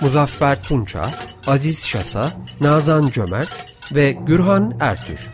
[0.00, 1.02] Muzaffer Tunça,
[1.46, 2.24] Aziz Şasa,
[2.60, 5.30] Nazan Cömert ve Gürhan Ertür.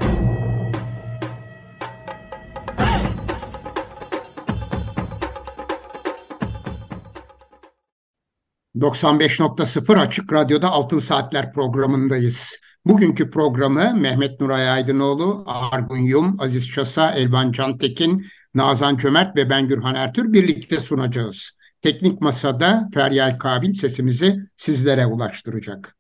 [8.77, 12.53] ...95.0 Açık Radyo'da Altın Saatler programındayız.
[12.85, 19.69] Bugünkü programı Mehmet Nuray Aydınoğlu, Argun Yum, Aziz Şasa, Elvan Cantekin, Nazan Cömert ve ben
[19.69, 21.58] Gürhan Ertür birlikte sunacağız.
[21.89, 25.97] Teknik Masa'da Feryal Kabil sesimizi sizlere ulaştıracak.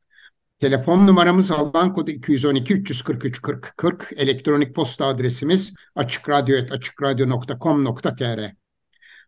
[0.58, 4.12] Telefon numaramız alan kodu 212 343 40 40.
[4.16, 8.52] Elektronik posta adresimiz açıkradyo.com.tr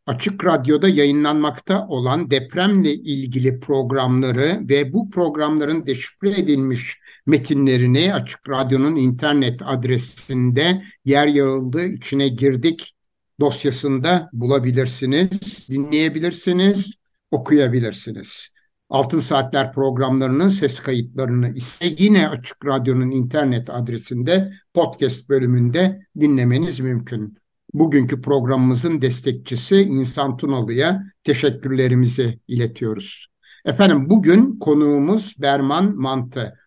[0.06, 8.96] Açık Radyo'da yayınlanmakta olan depremle ilgili programları ve bu programların deşifre edilmiş metinlerini Açık Radyo'nun
[8.96, 12.94] internet adresinde yer yarıldı, içine girdik
[13.40, 16.94] dosyasında bulabilirsiniz, dinleyebilirsiniz,
[17.30, 18.48] okuyabilirsiniz.
[18.90, 27.36] Altın Saatler programlarının ses kayıtlarını ise yine Açık Radyo'nun internet adresinde podcast bölümünde dinlemeniz mümkün.
[27.74, 33.26] Bugünkü programımızın destekçisi İnsan Tunalı'ya teşekkürlerimizi iletiyoruz.
[33.64, 36.58] Efendim bugün konuğumuz Berman Mantı.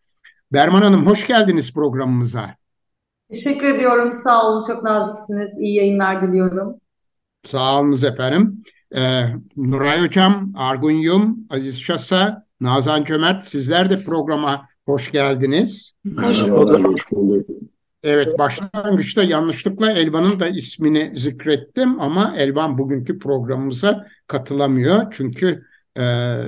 [0.53, 2.55] Berman Hanım hoş geldiniz programımıza.
[3.33, 4.13] Teşekkür ediyorum.
[4.13, 4.63] Sağ olun.
[4.67, 5.59] Çok naziksiniz.
[5.59, 6.75] İyi yayınlar diliyorum.
[7.45, 8.63] Sağ olunuz efendim.
[8.95, 9.23] Ee,
[9.57, 15.95] Nuray Hocam, Argun Yum, Aziz Şasa, Nazan Cömert sizler de programa hoş geldiniz.
[16.17, 16.87] Hoş bulduk.
[16.87, 17.45] Hoş bulduk.
[18.03, 25.65] Evet, başlangıçta yanlışlıkla Elvan'ın da ismini zikrettim ama Elvan bugünkü programımıza katılamıyor çünkü
[25.97, 26.01] e,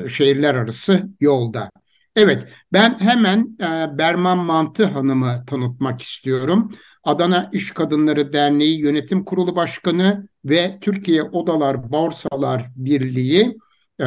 [0.09, 1.69] şehirler arası yolda.
[2.15, 6.71] Evet, ben hemen e, Berman Mantı Hanım'ı tanıtmak istiyorum.
[7.03, 13.57] Adana İş Kadınları Derneği Yönetim Kurulu Başkanı ve Türkiye Odalar Borsalar Birliği
[13.99, 14.05] e,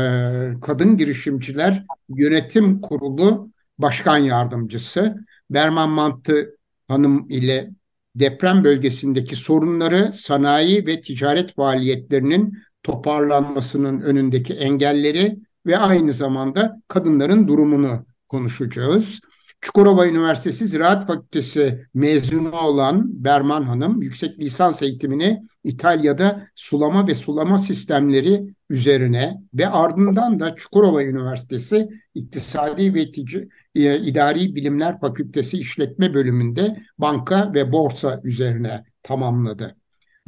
[0.63, 5.17] Kadın Girişimciler Yönetim Kurulu Başkan Yardımcısı.
[5.51, 6.57] Berman Mantı
[6.89, 7.71] Hanım ile
[8.15, 15.39] deprem bölgesindeki sorunları, sanayi ve ticaret faaliyetlerinin toparlanmasının önündeki engelleri
[15.69, 19.21] ve aynı zamanda kadınların durumunu konuşacağız.
[19.61, 27.59] Çukurova Üniversitesi Ziraat Fakültesi mezunu olan Berman Hanım yüksek lisans eğitimini İtalya'da sulama ve sulama
[27.59, 36.15] sistemleri üzerine ve ardından da Çukurova Üniversitesi İktisadi ve Tic e, İdari Bilimler Fakültesi İşletme
[36.15, 39.78] bölümünde banka ve borsa üzerine tamamladı.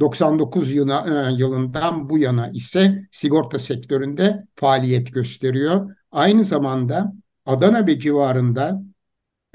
[0.01, 5.95] 99 yına, e, yılından bu yana ise sigorta sektöründe faaliyet gösteriyor.
[6.11, 7.13] Aynı zamanda
[7.45, 8.81] Adana ve civarında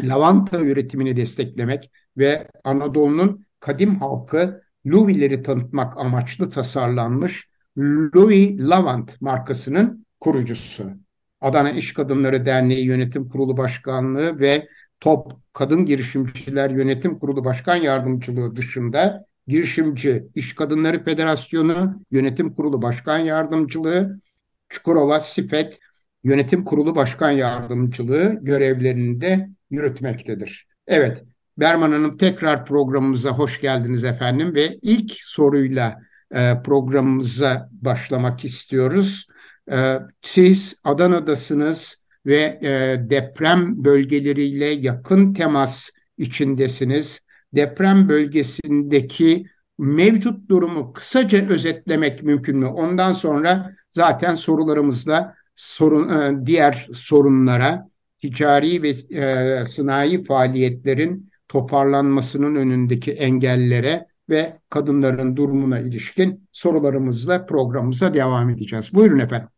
[0.02, 7.48] lavanta üretimini desteklemek ve Anadolu'nun kadim halkı Louis'leri tanıtmak amaçlı tasarlanmış
[7.78, 10.90] Louis Lavant markasının kurucusu.
[11.40, 14.68] Adana İş Kadınları Derneği Yönetim Kurulu Başkanlığı ve
[15.00, 23.18] TOP Kadın Girişimciler Yönetim Kurulu Başkan Yardımcılığı dışında Girişimci İş Kadınları Federasyonu Yönetim Kurulu Başkan
[23.18, 24.20] Yardımcılığı,
[24.68, 25.78] Çukurova Sifet
[26.24, 30.66] Yönetim Kurulu Başkan Yardımcılığı görevlerini de yürütmektedir.
[30.86, 31.24] Evet,
[31.58, 35.98] Berman Hanım tekrar programımıza hoş geldiniz efendim ve ilk soruyla
[36.34, 39.26] e, programımıza başlamak istiyoruz.
[39.72, 47.20] E, siz Adana'dasınız ve e, deprem bölgeleriyle yakın temas içindesiniz.
[47.54, 49.46] Deprem bölgesindeki
[49.78, 52.66] mevcut durumu kısaca özetlemek mümkün mü?
[52.66, 57.88] Ondan sonra zaten sorularımızla sorun, e, diğer sorunlara
[58.18, 68.50] ticari ve e, sanayi faaliyetlerin toparlanmasının önündeki engellere ve kadınların durumuna ilişkin sorularımızla programımıza devam
[68.50, 68.94] edeceğiz.
[68.94, 69.48] Buyurun efendim.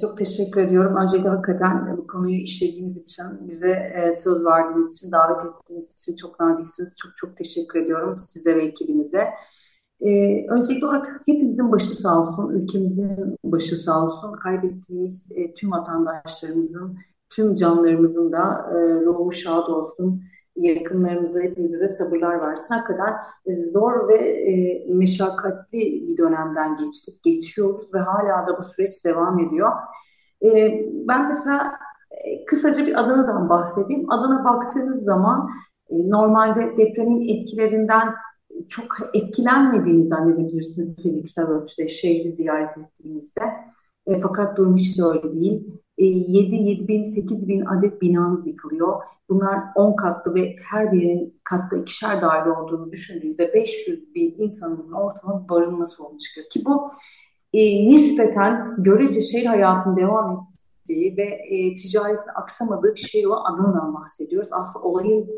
[0.00, 0.96] Çok teşekkür ediyorum.
[0.96, 6.40] Öncelikle hakikaten bu konuyu işlediğiniz için, bize e, söz verdiğiniz için, davet ettiğiniz için çok
[6.40, 6.94] naziksiniz.
[6.96, 9.28] Çok çok teşekkür ediyorum size ve ekibinize.
[10.00, 14.32] Ee, öncelikli olarak hepimizin başı sağ olsun, ülkemizin başı sağ olsun.
[14.32, 16.98] Kaybettiğimiz e, tüm vatandaşlarımızın,
[17.28, 20.22] tüm canlarımızın da e, ruhu şad olsun.
[20.62, 22.74] Yakınlarımıza, hepimize de sabırlar versin.
[22.74, 23.14] Hakikaten
[23.72, 25.78] zor ve e, meşakkatli
[26.08, 29.70] bir dönemden geçtik, geçiyoruz ve hala da bu süreç devam ediyor.
[30.44, 30.48] E,
[31.08, 31.72] ben mesela
[32.24, 34.10] E, kısaca bir Adana'dan bahsedeyim.
[34.12, 35.48] Adana baktığınız zaman
[35.90, 38.14] e, normalde depremin etkilerinden
[38.68, 38.84] çok
[39.14, 43.42] etkilenmediğini zannedebilirsiniz fiziksel ölçüde şehri ziyaret ettiğinizde.
[44.06, 45.66] E, fakat durum hiç de öyle değil.
[46.00, 49.02] E, 7, 7 bin, 8 bin adet binamız yıkılıyor.
[49.28, 55.48] Bunlar 10 katlı ve her birinin katta ikişer daire olduğunu düşündüğünüzde 500 bin insanımızın ortalama
[55.48, 56.46] barınma sorunu çıkıyor.
[56.48, 56.90] Ki bu
[57.52, 60.48] e, nispeten görece şehir hayatının devam
[60.80, 64.48] ettiği ve e, ticaretin aksamadığı bir şehir olan Adana'dan bahsediyoruz.
[64.52, 65.30] Aslında olayın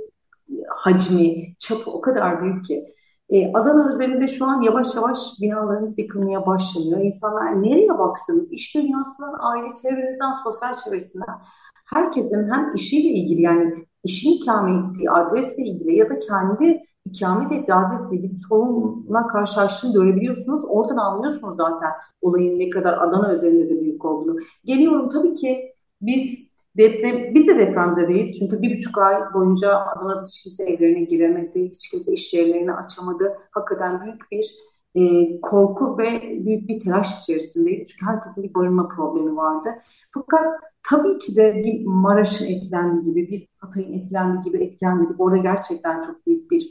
[0.69, 2.95] hacmi, çapı o kadar büyük ki.
[3.33, 7.01] E, Adana üzerinde şu an yavaş yavaş binalarımız yıkılmaya başlanıyor.
[7.01, 11.39] İnsanlar nereye baksanız, iş dünyasından, aile çevrenizden, sosyal çevresinden
[11.87, 17.75] herkesin hem işiyle ilgili yani işin ikamet ettiği adresle ilgili ya da kendi ikamet ettiği
[17.75, 20.61] adresle ilgili sorunla karşılaştığını görebiliyorsunuz.
[20.69, 21.91] Oradan anlıyorsunuz zaten
[22.21, 24.39] olayın ne kadar Adana üzerinde de büyük olduğunu.
[24.65, 30.43] Geliyorum tabii ki biz Deprem, biz de depremzedeyiz çünkü bir buçuk ay boyunca Adana'da hiç
[30.43, 33.39] kimse evlerine giremedi, hiç kimse iş yerlerini açamadı.
[33.51, 34.55] Hakikaten büyük bir
[34.95, 37.85] e, korku ve büyük bir telaş içerisindeydi.
[37.87, 39.69] Çünkü herkesin bir barınma problemi vardı.
[40.11, 40.47] Fakat
[40.89, 45.21] tabii ki de bir Maraş'ın etkilendiği gibi, bir Hatay'ın etkilendiği gibi etkilenmedik.
[45.21, 46.71] Orada gerçekten çok büyük bir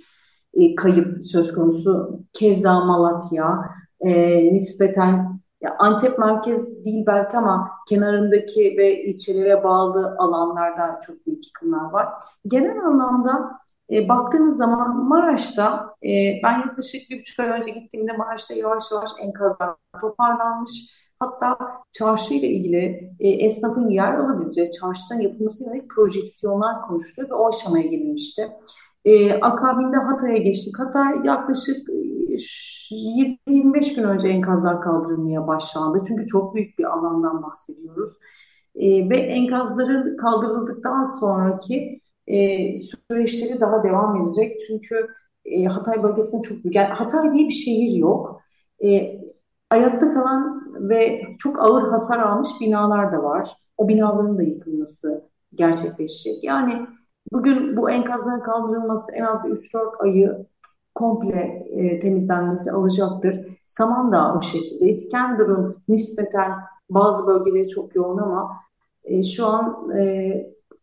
[0.53, 2.19] e, kayıp söz konusu.
[2.33, 3.59] Keza Malatya,
[3.99, 11.47] e, nispeten ya Antep merkez değil belki ama kenarındaki ve ilçelere bağlı alanlarda çok büyük
[11.47, 12.07] yıkımlar var.
[12.45, 13.59] Genel anlamda
[13.91, 16.09] e, baktığınız zaman Maraş'ta e,
[16.43, 21.01] ben yaklaşık bir buçuk ay önce gittiğimde Maraş'ta yavaş yavaş enkazlar toparlanmış.
[21.19, 21.57] Hatta
[21.91, 27.85] çarşı ile ilgili e, esnafın yer alabileceği çarşıdan yapılması yönelik projeksiyonlar konuşuluyor ve o aşamaya
[27.87, 28.51] gelinmişti.
[29.05, 30.79] E, akabinde Hatay'a geçtik.
[30.79, 31.77] Hatay yaklaşık
[32.37, 36.03] 20-25 gün önce enkazlar kaldırılmaya başlandı.
[36.07, 38.13] Çünkü çok büyük bir alandan bahsediyoruz.
[38.75, 44.59] E, ve enkazların kaldırıldıktan sonraki e, süreçleri daha devam edecek.
[44.67, 45.07] Çünkü
[45.45, 46.75] e, Hatay bölgesinde çok büyük.
[46.75, 48.41] Yani Hatay diye bir şehir yok.
[48.83, 49.19] E,
[49.69, 53.47] ayakta kalan ve çok ağır hasar almış binalar da var.
[53.77, 56.43] O binaların da yıkılması gerçekleşecek.
[56.43, 56.87] Yani
[57.31, 60.45] bugün bu enkazların kaldırılması en az bir 3-4 ayı
[60.95, 63.47] komple e, temizlenmesi alacaktır.
[63.67, 64.85] Samandağ o şekilde.
[64.85, 66.51] İskenderun nispeten
[66.89, 68.51] bazı bölgeleri çok yoğun ama
[69.03, 70.33] e, şu an e,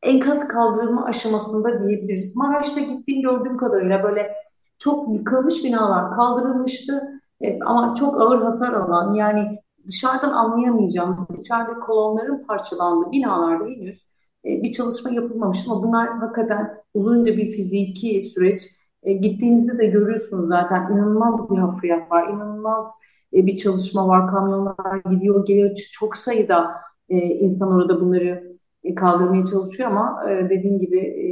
[0.03, 2.37] enkaz kaldırılma aşamasında diyebiliriz.
[2.37, 4.33] Maraş'ta gittiğim gördüğüm kadarıyla böyle
[4.79, 9.59] çok yıkılmış binalar kaldırılmıştı e, ama çok ağır hasar alan yani
[9.89, 14.07] dışarıdan anlayamayacağımız içeride kolonların parçalandığı binalarda henüz
[14.45, 20.49] e, bir çalışma yapılmamış ama bunlar hakikaten uzunca bir fiziki süreç e, gittiğinizde de görüyorsunuz
[20.49, 22.95] zaten inanılmaz bir hafriyat var, inanılmaz
[23.35, 26.71] e, bir çalışma var, kamyonlar gidiyor geliyor çok sayıda
[27.09, 31.29] e, insan orada bunları e, kaldırmaya çalışıyor ama e, dediğim gibi e,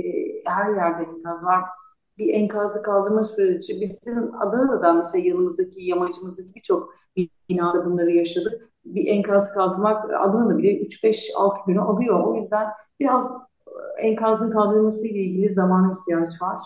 [0.50, 1.64] her yerde enkaz var.
[2.18, 6.94] Bir enkazı kaldırma süreci bizim Adana'da mesela yanımızdaki yamacımızdaki birçok
[7.48, 8.70] binada bunları yaşadık.
[8.84, 12.24] Bir enkazı kaldırmak Adana'da bile 3-5-6 günü alıyor.
[12.24, 12.66] O yüzden
[13.00, 13.32] biraz
[13.98, 16.60] e, enkazın kaldırılması ile ilgili zamana ihtiyaç var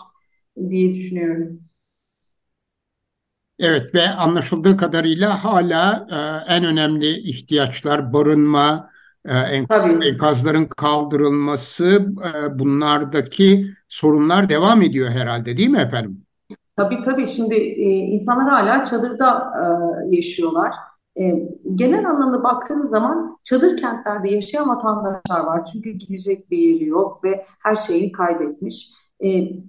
[0.69, 1.59] diye düşünüyorum.
[3.59, 8.89] Evet ve anlaşıldığı kadarıyla hala e, en önemli ihtiyaçlar barınma,
[9.25, 16.25] e, enkazların kaldırılması, e, bunlardaki sorunlar devam ediyor herhalde değil mi efendim?
[16.77, 19.51] Tabii tabii şimdi e, insanlar hala çadırda
[20.11, 20.75] e, yaşıyorlar.
[21.19, 21.21] E,
[21.75, 25.63] genel anlamda baktığınız zaman çadır kentlerde yaşayan vatandaşlar var.
[25.73, 28.91] Çünkü gidecek bir yeri yok ve her şeyi kaybetmiş.
[29.23, 29.27] E,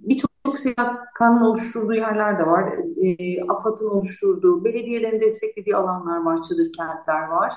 [0.09, 2.73] Birçok çok SİHAK'ın oluşturduğu yerler de var.
[3.03, 7.53] E, AFAD'ın oluşturduğu, belediyelerin desteklediği alanlar var, çadır kentler var.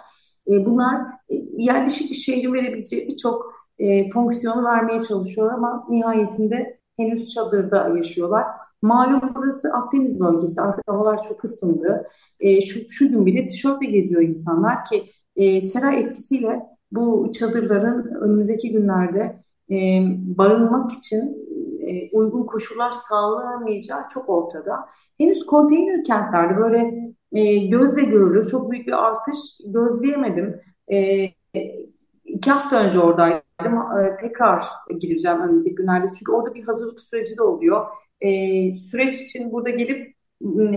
[0.49, 1.01] E, bunlar
[1.31, 8.45] e, yerleşik bir şehrin verebileceği birçok e, fonksiyonu vermeye çalışıyorlar ama nihayetinde henüz çadırda yaşıyorlar.
[8.83, 10.61] Malum burası Akdeniz bölgesi.
[10.61, 12.07] Artık havalar çok ısındı.
[12.41, 15.05] E, şu, şu gün bile tişörtle geziyor insanlar ki
[15.37, 16.63] e, sera etkisiyle
[16.93, 19.77] bu çadırların önümüzdeki günlerde e,
[20.39, 21.46] barınmak için
[21.87, 24.89] e, uygun koşullar sağlanamayacağı çok ortada.
[25.19, 26.95] Henüz konteyner kentlerde böyle
[27.33, 30.61] e, gözle görülür çok büyük bir artış gözleyemedim.
[30.93, 31.27] E,
[32.25, 33.43] iki hafta önce oradaydım.
[34.01, 34.63] E, tekrar
[35.01, 36.07] gideceğim önümüzdeki günlerde.
[36.19, 37.87] Çünkü orada bir hazırlık süreci de oluyor.
[38.21, 38.29] E,
[38.73, 40.17] süreç için burada gelip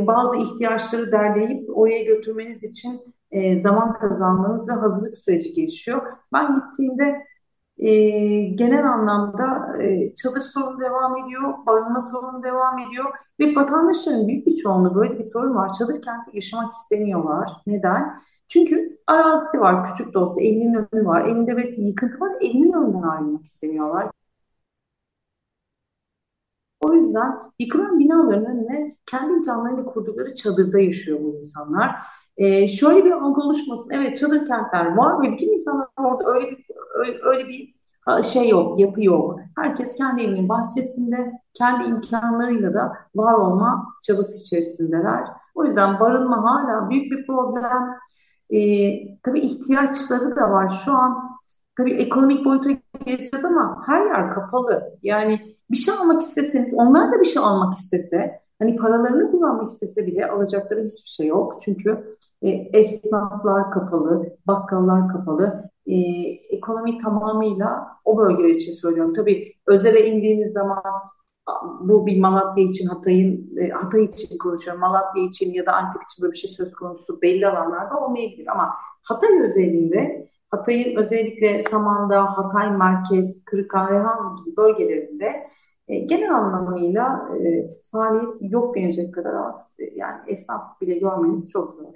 [0.07, 3.01] bazı ihtiyaçları derleyip oraya götürmeniz için
[3.31, 6.01] e, zaman kazanmanız ve hazırlık süreci gelişiyor.
[6.33, 7.25] Ben gittiğimde
[7.79, 7.89] e,
[8.41, 13.05] genel anlamda e, çadır sorunu devam ediyor, barınma sorunu devam ediyor
[13.39, 15.71] ve vatandaşların büyük bir çoğunluğu böyle bir sorun var.
[15.79, 17.49] Çadır kenti yaşamak istemiyorlar.
[17.67, 18.15] Neden?
[18.47, 21.21] Çünkü arazisi var küçük de olsa evinin önü var.
[21.25, 24.11] Evinde evet yıkıntı var evinin önünden ayrılmak istemiyorlar.
[26.79, 31.95] O yüzden yıkılan binaların önüne kendi imkanlarıyla kurdukları çadırda yaşıyor bu insanlar.
[32.39, 33.91] Ee, şöyle bir algı oluşmasın.
[33.93, 37.73] Evet çadır kentler var ve bütün insanlar orada öyle bir öyle, öyle bir
[38.23, 39.39] şey yok, yapı yok.
[39.57, 45.23] Herkes kendi evinin bahçesinde, kendi imkanlarıyla da var olma çabası içerisindeler.
[45.55, 47.97] O yüzden barınma hala büyük bir problem.
[48.49, 50.69] Ee, tabii ihtiyaçları da var.
[50.85, 51.39] Şu an
[51.77, 52.69] tabii ekonomik boyuta
[53.05, 54.97] geleceğiz ama her yer kapalı.
[55.03, 60.07] Yani bir şey almak isteseniz, onlar da bir şey almak istese, hani paralarını kullanmak istese
[60.07, 61.53] bile alacakları hiçbir şey yok.
[61.61, 65.69] Çünkü e, esnaflar kapalı, bakkallar kapalı.
[65.87, 65.95] E,
[66.55, 69.13] ekonomi tamamıyla o bölgeler için söylüyorum.
[69.13, 70.83] Tabii özele indiğiniz zaman
[71.81, 74.81] bu bir Malatya için Hatay'ın e, Hatay için konuşuyorum.
[74.81, 78.73] Malatya için ya da Antep için böyle bir şey söz konusu belli alanlarda olmayabilir ama
[79.03, 84.03] Hatay özelinde Hatay'ın özellikle Samandağ, Hatay Merkez, Kırıkkale,
[84.45, 85.49] gibi bölgelerinde
[85.97, 89.75] genel anlamıyla e, faaliyet yok denecek kadar az.
[89.79, 91.95] E, yani esnaf bile görmeniz çok zor.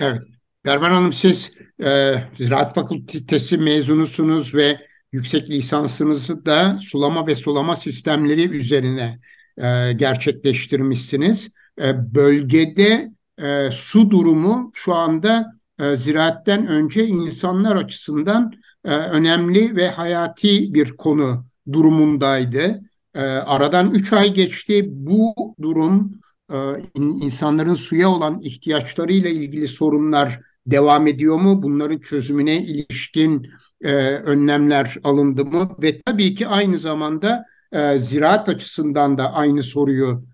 [0.00, 0.22] Evet.
[0.64, 1.52] Berman Hanım siz
[1.84, 4.78] e, Ziraat Fakültesi mezunusunuz ve
[5.12, 9.18] yüksek lisansınızı da sulama ve sulama sistemleri üzerine
[9.56, 11.54] e, gerçekleştirmişsiniz.
[11.80, 18.52] E, bölgede e, su durumu şu anda e, ziraatten önce insanlar açısından
[18.84, 22.80] e, önemli ve hayati bir konu durumundaydı.
[23.14, 24.84] E, aradan 3 ay geçti.
[24.88, 26.20] Bu durum
[26.52, 26.56] e,
[26.96, 31.62] insanların suya olan ihtiyaçlarıyla ilgili sorunlar devam ediyor mu?
[31.62, 33.46] Bunların çözümüne ilişkin
[33.80, 35.76] e, önlemler alındı mı?
[35.82, 40.24] Ve tabii ki aynı zamanda e, ziraat açısından da aynı soruyu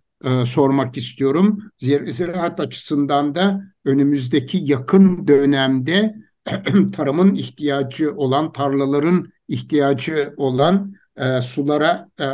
[0.46, 1.58] sormak istiyorum.
[2.08, 6.14] Ziraat açısından da önümüzdeki yakın dönemde
[6.92, 12.26] tarımın ihtiyacı olan, tarlaların ihtiyacı olan e, sulara, e,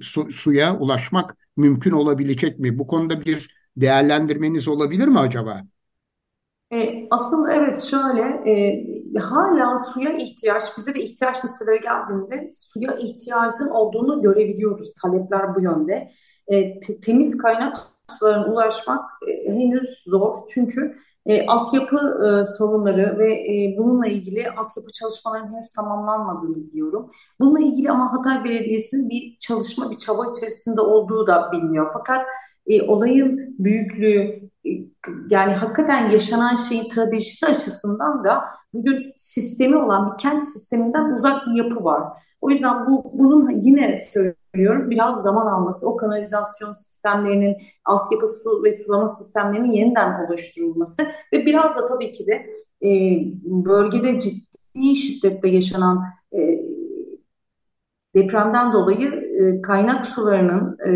[0.00, 2.78] su, suya ulaşmak mümkün olabilecek mi?
[2.78, 5.62] Bu konuda bir değerlendirmeniz olabilir mi acaba?
[6.72, 13.68] E, aslında evet şöyle e, hala suya ihtiyaç bize de ihtiyaç listeleri geldiğinde suya ihtiyacın
[13.68, 14.92] olduğunu görebiliyoruz.
[15.02, 16.10] Talepler bu yönde.
[16.46, 17.76] E, te, temiz kaynak
[18.18, 20.96] sularına ulaşmak e, henüz zor çünkü
[21.26, 27.10] e, altyapı e, sorunları ve e, bununla ilgili altyapı çalışmalarının henüz tamamlanmadığını biliyorum.
[27.40, 31.90] Bununla ilgili ama Hatay Belediyesi'nin bir çalışma, bir çaba içerisinde olduğu da biliniyor.
[31.92, 32.26] Fakat
[32.66, 34.70] e, olayın büyüklüğü, e,
[35.30, 41.64] yani hakikaten yaşanan şeyin trajedisi açısından da bugün sistemi olan bir kent sisteminden uzak bir
[41.64, 42.02] yapı var.
[42.40, 48.72] O yüzden bu bunun yine söylüyorum biraz zaman alması, o kanalizasyon sistemlerinin, altyapı su ve
[48.72, 52.32] sulama sistemlerinin yeniden oluşturulması ve biraz da tabii ki de
[52.82, 52.90] e,
[53.44, 56.60] bölgede ciddi şiddette yaşanan e,
[58.14, 60.92] depremden dolayı e, kaynak sularının e,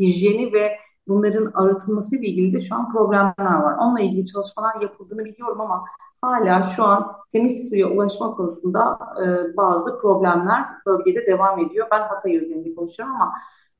[0.00, 0.72] hijyeni ve
[1.08, 3.76] bunların arıtılması ile ilgili de şu an problemler var.
[3.78, 5.84] Onunla ilgili çalışmalar yapıldığını biliyorum ama
[6.20, 11.86] hala şu an temiz suya ulaşma konusunda e, bazı problemler bölgede devam ediyor.
[11.92, 13.32] Ben Hatay üzerinde konuşuyorum ama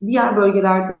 [0.07, 0.95] diğer bölgelerde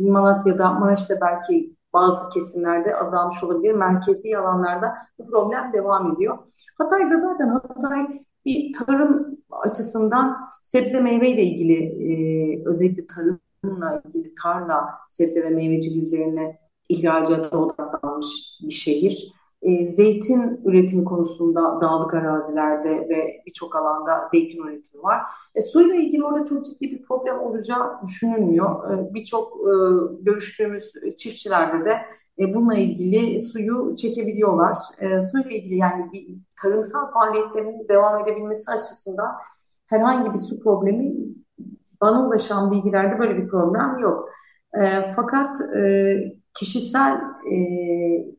[0.00, 3.72] Malatya'da, Maraş'ta belki bazı kesimlerde azalmış olabilir.
[3.72, 6.38] Merkezi alanlarda bu problem devam ediyor.
[6.78, 8.06] Hatay'da zaten Hatay
[8.44, 15.50] bir tarım açısından sebze meyve ile ilgili e, özellikle tarım bununla ilgili tarla, sebze ve
[15.50, 16.58] meyveciliği üzerine
[16.88, 18.26] ihracata odaklanmış
[18.62, 19.32] bir şehir.
[19.66, 25.20] E, zeytin üretimi konusunda dağlık arazilerde ve birçok alanda zeytin üretimi var.
[25.54, 28.90] E, suyla ilgili orada çok ciddi bir problem olacağı düşünülmüyor.
[28.90, 29.72] E, birçok e,
[30.20, 31.96] görüştüğümüz çiftçilerde de
[32.38, 34.76] e, bununla ilgili suyu çekebiliyorlar.
[34.98, 36.26] E, suyla ilgili yani bir
[36.62, 39.32] tarımsal faaliyetlerin devam edebilmesi açısından
[39.86, 41.14] herhangi bir su problemi
[42.00, 44.28] bana ulaşan bilgilerde böyle bir problem yok.
[44.80, 46.16] E, fakat e,
[46.58, 47.12] kişisel
[47.52, 47.58] e,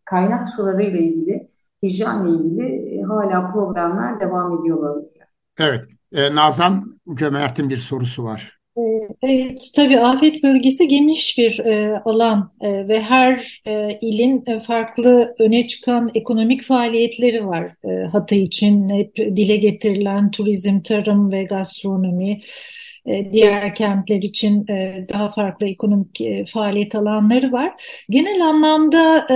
[0.05, 1.47] kaynak suları ile ilgili,
[1.83, 5.03] hijyenle ilgili e, hala problemler devam ediyor
[5.59, 5.85] Evet.
[6.13, 8.57] E, Nazan Cömert'in bir sorusu var.
[8.77, 8.81] E,
[9.21, 15.35] evet, tabii afet bölgesi geniş bir e, alan e, ve her e, ilin e, farklı
[15.39, 17.75] öne çıkan ekonomik faaliyetleri var.
[17.85, 22.41] E, Hatay için hep dile getirilen turizm, tarım ve gastronomi,
[23.31, 27.73] diğer kentler için e, daha farklı ekonomik e, faaliyet alanları var.
[28.09, 29.27] Genel anlamda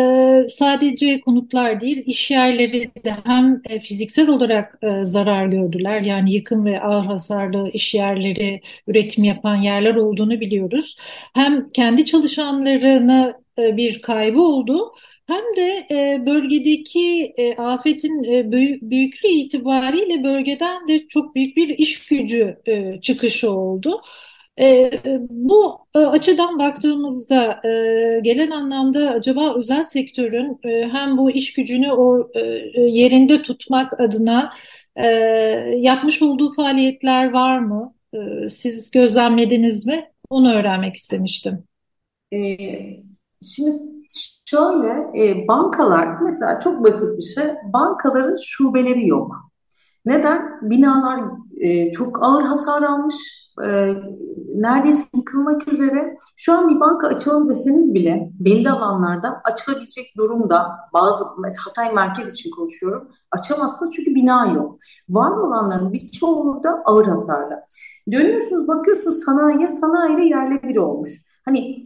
[0.49, 6.01] sadece konutlar değil, iş yerleri de hem fiziksel olarak zarar gördüler.
[6.01, 10.97] Yani yıkım ve ağır hasarlı iş yerleri, üretim yapan yerler olduğunu biliyoruz.
[11.33, 14.91] Hem kendi çalışanlarını e, bir kaybı oldu
[15.27, 22.08] hem de e, bölgedeki e, afetin e, büyüklüğü itibariyle bölgeden de çok büyük bir iş
[22.08, 24.01] gücü e, çıkışı oldu.
[24.60, 24.91] E,
[25.29, 31.91] bu e, açıdan baktığımızda e, gelen anlamda acaba özel sektörün e, hem bu iş gücünü
[31.91, 32.39] o e,
[32.81, 34.53] yerinde tutmak adına
[34.96, 35.08] e,
[35.77, 37.96] yapmış olduğu faaliyetler var mı?
[38.13, 40.12] E, siz gözlemlediniz mi?
[40.29, 41.63] Onu öğrenmek istemiştim.
[42.34, 42.38] E,
[43.41, 43.71] şimdi
[44.45, 47.43] şöyle e, bankalar mesela çok basit bir şey
[47.74, 49.36] bankaların şubeleri yok.
[50.05, 50.69] Neden?
[50.69, 51.21] Binalar
[51.57, 53.15] e, çok ağır hasar almış
[53.63, 53.93] e,
[54.55, 56.17] neredeyse yıkılmak üzere.
[56.38, 62.33] Şu an bir banka açalım deseniz bile belli alanlarda açılabilecek durumda bazı mesela Hatay merkez
[62.33, 63.12] için konuşuyorum.
[63.31, 64.79] Açamazsın çünkü bina yok.
[65.10, 67.63] Var olanların birçoğu da ağır hasarlı.
[68.12, 71.10] Dönüyorsunuz bakıyorsunuz sanayiye sanayiyle yerle bir olmuş.
[71.45, 71.83] Hani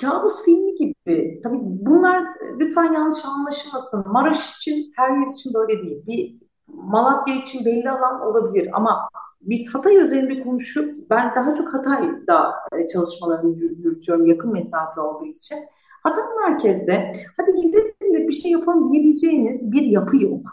[0.00, 1.40] kabus filmi gibi.
[1.44, 2.24] Tabii bunlar
[2.60, 4.04] lütfen yanlış anlaşılmasın.
[4.06, 6.06] Maraş için her yer için böyle değil.
[6.06, 9.08] Bir Malatya için belli alan olabilir ama
[9.40, 15.58] biz Hatay üzerinde konuşup ben daha çok Hatay'da e, çalışmalarımı yürütüyorum yakın mesafe olduğu için.
[16.02, 20.46] Hatay merkezde hadi gidelim de bir şey yapalım diyebileceğiniz bir yapı yok.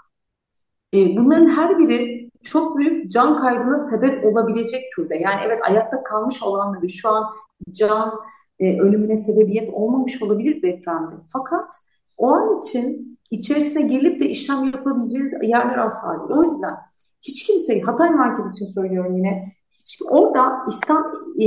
[0.94, 5.16] E, bunların her biri çok büyük can kaybına sebep olabilecek türde.
[5.16, 7.26] Yani evet ayakta kalmış olanları şu an
[7.72, 8.12] can
[8.60, 11.14] e, ölümüne sebebiyet olmamış olabilir depremde.
[11.34, 11.76] Fakat
[12.18, 16.40] o an için içerisine girilip de işlem yapabileceğiniz yerler asla değil.
[16.40, 16.76] O yüzden
[17.22, 21.46] hiç kimseyi Hatay Merkez için söylüyorum yine hiç orada istihdam, e,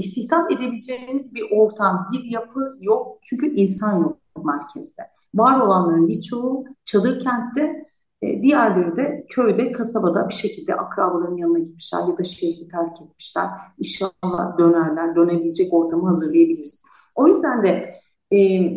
[0.00, 3.18] istihdam edebileceğiniz bir ortam, bir yapı yok.
[3.22, 5.02] Çünkü insan yok merkezde.
[5.34, 7.86] Var olanların birçoğu çadır kentte,
[8.22, 13.48] e, diğerleri de köyde, kasabada bir şekilde akrabaların yanına gitmişler ya da şehri terk etmişler.
[13.78, 16.82] İnşallah dönerler, dönebilecek ortamı hazırlayabiliriz.
[17.14, 17.90] O yüzden de
[18.32, 18.70] e,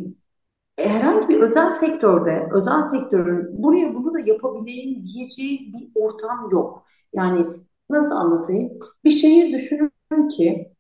[0.78, 6.84] herhangi bir özel sektörde, özel sektörün buraya bunu da yapabileyim diyeceği bir ortam yok.
[7.14, 7.46] Yani
[7.90, 8.80] nasıl anlatayım?
[9.04, 10.74] Bir şehir düşünün ki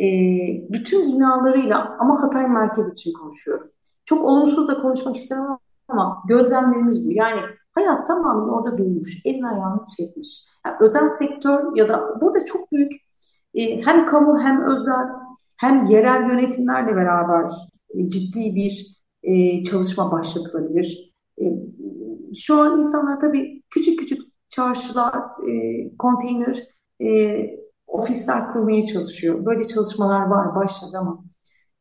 [0.00, 0.04] e,
[0.72, 3.70] bütün binalarıyla ama Hatay merkez için konuşuyorum.
[4.04, 7.12] Çok olumsuz da konuşmak istemem ama gözlemlerimiz bu.
[7.12, 7.40] Yani
[7.76, 10.42] hayat tamamen orada durmuş, elin ayağını çekmiş.
[10.66, 12.92] Yani özel sektör ya da burada çok büyük
[13.54, 15.06] e, hem kamu hem özel
[15.56, 17.50] hem yerel yönetimlerle beraber
[17.90, 21.14] e, ciddi bir e, çalışma başlatılabilir.
[21.40, 21.44] E,
[22.34, 25.14] şu an insanlar tabii küçük küçük çarşılar,
[25.48, 26.62] e, konteyner
[27.02, 27.36] e,
[27.86, 29.46] ofisler kurmaya çalışıyor.
[29.46, 31.24] Böyle çalışmalar var, başladı ama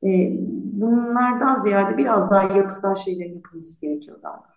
[0.03, 0.10] e,
[0.73, 4.55] bunlardan ziyade biraz daha yapısal şeylerin yapılması gerekiyor galiba.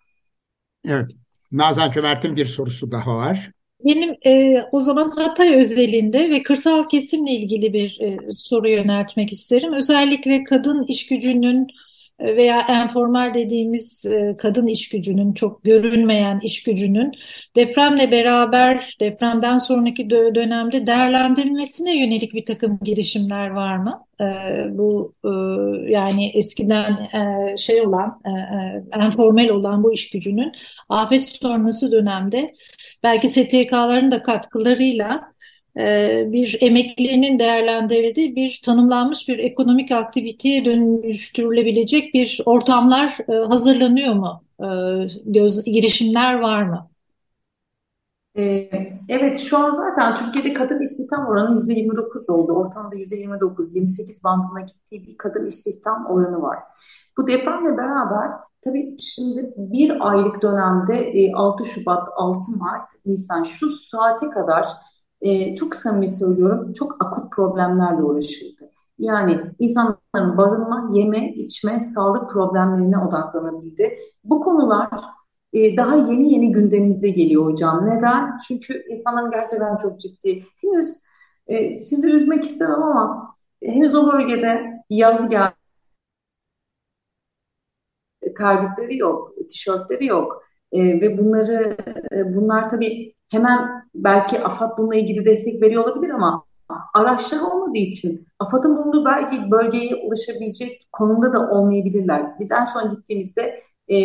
[0.85, 1.11] Evet.
[1.51, 3.51] Nazan Cömert'in bir sorusu daha var.
[3.85, 9.73] Benim e, o zaman Hatay özelinde ve kırsal kesimle ilgili bir e, soru yöneltmek isterim.
[9.73, 11.67] Özellikle kadın iş gücünün
[12.19, 17.11] veya enformal dediğimiz e, kadın iş gücünün, çok görünmeyen iş gücünün
[17.55, 24.05] depremle beraber depremden sonraki dönemde değerlendirilmesine yönelik bir takım girişimler var mı?
[24.21, 24.25] E,
[24.77, 25.29] bu e,
[25.91, 27.09] yani eskiden
[27.55, 28.21] şey olan,
[28.99, 30.51] enformal olan bu iş gücünün
[30.89, 32.53] afet sonrası dönemde
[33.03, 35.33] belki STK'ların da katkılarıyla
[36.31, 44.43] bir emeklilerinin değerlendirildiği bir tanımlanmış bir ekonomik aktiviteye dönüştürülebilecek bir ortamlar e, hazırlanıyor mu?
[44.59, 44.67] E,
[45.25, 46.89] göz, girişimler var mı?
[49.09, 52.53] Evet şu an zaten Türkiye'de kadın istihdam oranı %29 oldu.
[52.53, 56.59] Ortamda %29-28 bandına gittiği bir kadın istihdam oranı var.
[57.17, 64.29] Bu depremle beraber tabii şimdi bir aylık dönemde 6 Şubat, 6 Mart, Nisan şu saate
[64.29, 64.65] kadar
[65.21, 68.71] e, çok samimi söylüyorum çok akut problemlerle uğraşıldı.
[68.99, 73.99] Yani insanların barınma, yeme, içme, sağlık problemlerine odaklanabildi.
[74.23, 74.89] Bu konular
[75.53, 77.85] e, daha yeni yeni gündemimize geliyor hocam.
[77.85, 78.37] Neden?
[78.47, 80.45] Çünkü insanların gerçekten çok ciddi.
[80.61, 80.99] Henüz
[81.47, 85.53] e, sizi üzmek istemem ama henüz o bölgede yaz geldi.
[88.37, 90.43] Terlikleri yok, tişörtleri yok.
[90.71, 91.77] E, ve bunları
[92.11, 96.43] e, bunlar tabii hemen belki AFAD bununla ilgili destek veriyor olabilir ama
[96.93, 102.39] araçları olmadığı için AFAD'ın bulunduğu belki bölgeye ulaşabilecek konumda da olmayabilirler.
[102.39, 103.95] Biz en son gittiğimizde e,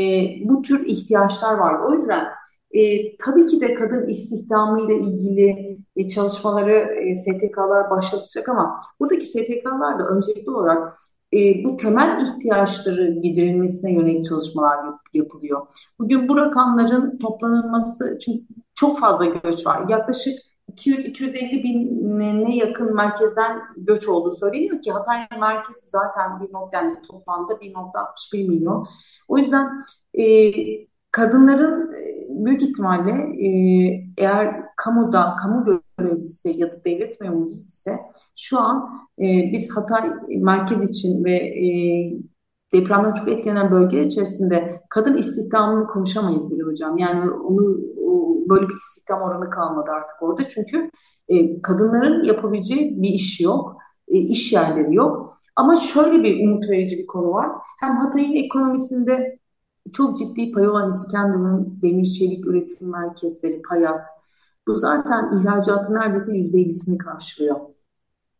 [0.45, 1.83] bu tür ihtiyaçlar vardı.
[1.89, 2.25] O yüzden
[2.71, 9.27] e, tabii ki de kadın istihdamı ile ilgili e, çalışmaları e, STK'lar başlatacak ama buradaki
[9.27, 10.99] STK'lar da öncelikli olarak
[11.35, 15.67] e, bu temel ihtiyaçları giderilmesine yönelik çalışmalar yap, yapılıyor.
[15.99, 19.89] Bugün bu rakamların toplanılması, çünkü çok fazla göç var.
[19.89, 20.35] Yaklaşık
[20.73, 27.53] 200-250 bine yakın merkezden göç olduğu söyleniyor ki Hatay merkezi zaten bir nokta yani toplamda
[27.53, 28.87] 1.61 milyon.
[29.29, 29.85] O yüzden
[30.15, 30.53] e,
[31.11, 33.11] kadınların e, büyük ihtimalle
[33.47, 33.49] e,
[34.19, 38.01] eğer kamuda, kamu görevlisi ya da devlet memuru ise
[38.37, 41.67] şu an e, biz Hatay merkez için ve e,
[42.75, 46.99] depremden çok etkilenen bölge içerisinde kadın istihdamını konuşamayız bile hocam.
[46.99, 47.79] Yani onu
[48.49, 50.49] böyle bir istihdam oranı kalmadı artık orada.
[50.49, 50.91] Çünkü
[51.29, 53.77] e, kadınların yapabileceği bir iş yok.
[54.09, 55.39] E, iş yerleri yok.
[55.57, 57.51] Ama şöyle bir umut verici bir konu var.
[57.81, 59.39] Hem Hatay'ın ekonomisinde
[59.93, 64.11] çok ciddi payı olan İskenderun demir çelik üretim merkezleri, Payas.
[64.67, 67.74] Bu zaten ihracatın neredeyse yüzde 50'sini karşılıyor.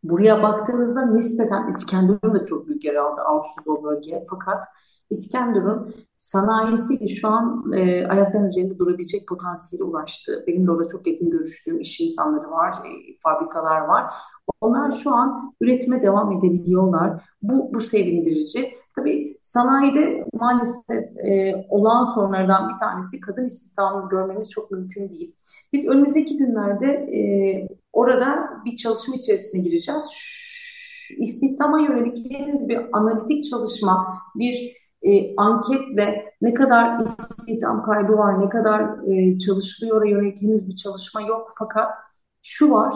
[0.05, 4.27] Buraya baktığınızda nispeten İskenderun da çok büyük yer aldı Ağustos o bölgeye.
[4.31, 4.65] Fakat
[5.11, 10.45] İskenderun sanayisiyle şu an e, ayaklarının üzerinde durabilecek potansiyeli ulaştı.
[10.47, 12.91] Benim de orada çok yakın görüştüğüm iş insanları var, e,
[13.23, 14.05] fabrikalar var.
[14.61, 17.25] Onlar şu an üretime devam edebiliyorlar.
[17.43, 18.75] Bu, bu sevindirici.
[18.97, 25.37] Tabii sanayide maalesef e, olağan sorunlardan bir tanesi kadın istihdamını görmemiz çok mümkün değil.
[25.73, 27.21] Biz önümüzdeki günlerde e,
[27.93, 30.05] orada bir çalışma içerisine gireceğiz.
[30.13, 37.01] Şu, istihdama yönelik henüz bir analitik çalışma, bir e, anketle ne kadar
[37.39, 41.53] istihdam kaybı var, ne kadar e, çalışılıyor yönelik henüz bir çalışma yok.
[41.59, 41.95] Fakat
[42.43, 42.95] şu var,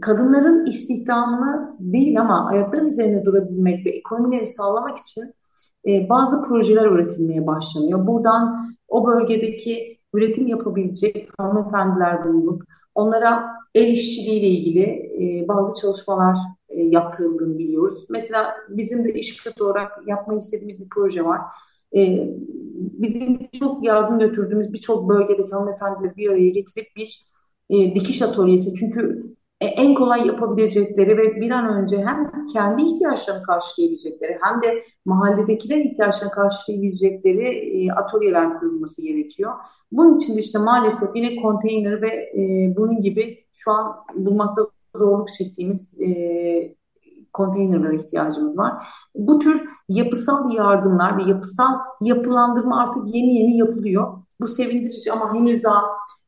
[0.00, 5.34] kadınların istihdamını değil ama ayakların üzerine durabilmek ve ekonomileri sağlamak için
[5.86, 8.06] e, bazı projeler üretilmeye başlanıyor.
[8.06, 12.62] Buradan o bölgedeki üretim yapabilecek hanımefendiler bulunup
[12.94, 14.82] onlara el işçiliğiyle ilgili
[15.20, 16.36] e, bazı çalışmalar
[16.68, 18.06] e, yaptırıldığını biliyoruz.
[18.08, 21.40] Mesela bizim de iş kıtı olarak yapmayı istediğimiz bir proje var.
[21.96, 22.30] E,
[22.74, 27.26] bizim çok yardım götürdüğümüz birçok bölgedeki hanımefendileri bir araya getirip bir
[27.70, 28.74] dikiş atölyesi.
[28.74, 29.24] Çünkü
[29.60, 36.34] en kolay yapabilecekleri ve bir an önce hem kendi ihtiyaçlarını karşılayabilecekleri hem de mahalledekilerin ihtiyaçlarını
[36.34, 39.52] karşılayabilecekleri e, atölyeler kurulması gerekiyor.
[39.92, 44.62] Bunun için de işte maalesef yine konteyner ve e, bunun gibi şu an bulmakta
[44.96, 46.76] zorluk çektiğimiz e,
[47.32, 48.72] konteynerlere ihtiyacımız var.
[49.14, 54.18] Bu tür yapısal yardımlar ve yapısal yapılandırma artık yeni yeni yapılıyor.
[54.40, 55.82] Bu sevindirici ama henüz daha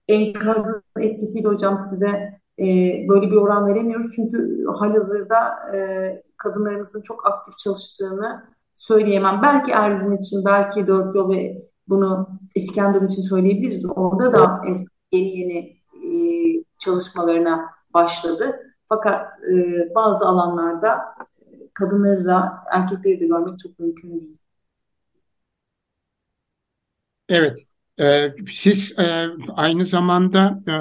[0.09, 2.65] enkazın etkisiyle hocam size e,
[3.09, 4.13] böyle bir oran veremiyoruz.
[4.17, 5.39] Çünkü halihazırda
[5.75, 8.45] e, kadınlarımızın çok aktif çalıştığını
[8.75, 9.41] söyleyemem.
[9.43, 13.87] Belki Erzin için, belki Dört Yol ve bunu İskenderun için söyleyebiliriz.
[13.91, 14.61] Orada da
[15.13, 15.59] yeni yeni
[16.05, 16.11] e,
[16.79, 18.61] çalışmalarına başladı.
[18.89, 19.55] Fakat e,
[19.95, 20.99] bazı alanlarda
[21.75, 24.39] kadınları da erkekleri de görmek çok mümkün değil.
[27.29, 27.59] Evet,
[28.01, 30.75] e, siz e, aynı zamanda e,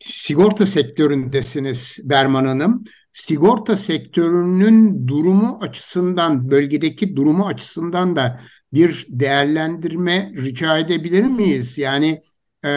[0.00, 2.84] sigorta sektöründesiniz Berman Hanım.
[3.12, 8.40] Sigorta sektörünün durumu açısından, bölgedeki durumu açısından da
[8.72, 11.78] bir değerlendirme rica edebilir miyiz?
[11.78, 12.22] Yani
[12.64, 12.70] e,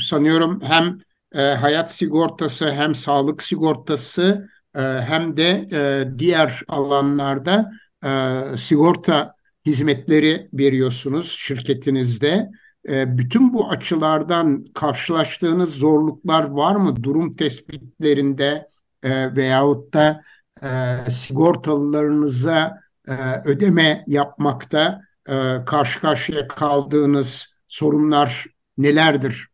[0.00, 0.98] sanıyorum hem
[1.34, 7.70] e, hayat sigortası hem sağlık sigortası e, hem de e, diğer alanlarda
[8.04, 8.08] e,
[8.58, 9.34] sigorta
[9.66, 12.50] hizmetleri veriyorsunuz şirketinizde.
[12.88, 17.02] E, bütün bu açılardan karşılaştığınız zorluklar var mı?
[17.02, 18.68] Durum tespitlerinde
[19.02, 20.22] e, veyahut da
[20.62, 20.70] e,
[21.10, 23.12] sigortalılarınıza e,
[23.44, 28.46] ödeme yapmakta e, karşı karşıya kaldığınız sorunlar
[28.78, 29.48] nelerdir?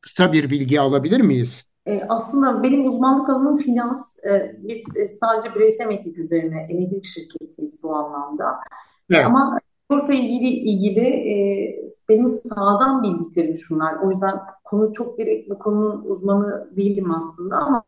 [0.00, 1.72] Kısa bir bilgi alabilir miyiz?
[1.86, 4.18] E, aslında benim uzmanlık alanım finans.
[4.18, 8.44] E, biz e, sadece bireysel emeklilik üzerine emeklilik şirketiyiz bu anlamda.
[9.10, 9.26] Evet.
[9.26, 9.58] Ama
[9.92, 11.34] sigorta ilgili ilgili e,
[12.08, 13.94] benim sağdan bildiklerim şunlar.
[14.04, 17.84] O yüzden konu çok direkt bu konunun uzmanı değilim aslında ama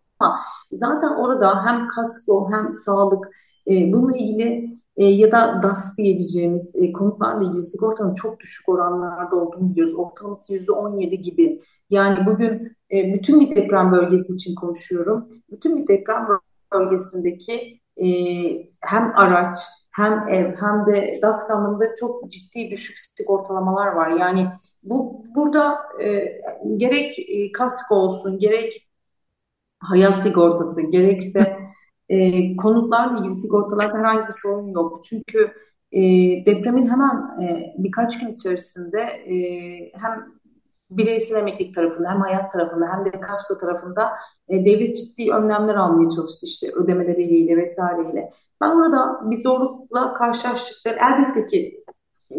[0.73, 3.31] zaten orada hem kasko hem sağlık
[3.71, 9.37] e, bununla ilgili e, ya da DAS diyebileceğimiz e, konutlarla ilgili sigortanın çok düşük oranlarda
[9.37, 9.95] olduğunu biliyoruz.
[9.95, 11.63] Ortalaması yüzde 17 gibi.
[11.91, 15.29] Yani bugün e, bütün bir deprem bölgesi için konuşuyorum.
[15.51, 16.27] Bütün bir deprem
[16.73, 18.07] bölgesindeki e,
[18.81, 19.57] hem araç
[19.97, 24.11] hem ev hem de DASK anlamında çok ciddi düşük sigortalamalar var.
[24.11, 24.49] Yani
[24.85, 26.25] bu burada e,
[26.77, 28.89] gerek e, kasko olsun, gerek
[29.81, 31.57] hayat sigortası, gerekse
[32.09, 35.05] e, konutlarla ilgili sigortalarda herhangi bir sorun yok.
[35.05, 35.53] Çünkü
[35.93, 36.01] e,
[36.47, 39.35] depremin hemen e, birkaç gün içerisinde e,
[40.01, 40.35] hem
[40.91, 44.13] bireysel emeklilik tarafında hem hayat tarafında hem de kasko tarafında
[44.49, 48.31] e, devlet ciddi önlemler almaya çalıştı işte ödemeleriyle vesaireyle.
[48.61, 51.85] Ben orada bir zorlukla karşılaştıkları elbette ki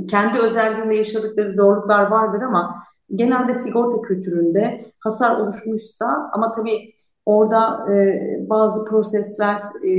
[0.09, 2.83] kendi özelliğinde yaşadıkları zorluklar vardır ama
[3.15, 9.91] genelde sigorta kültüründe hasar oluşmuşsa ama tabii Orada e, bazı prosesler e,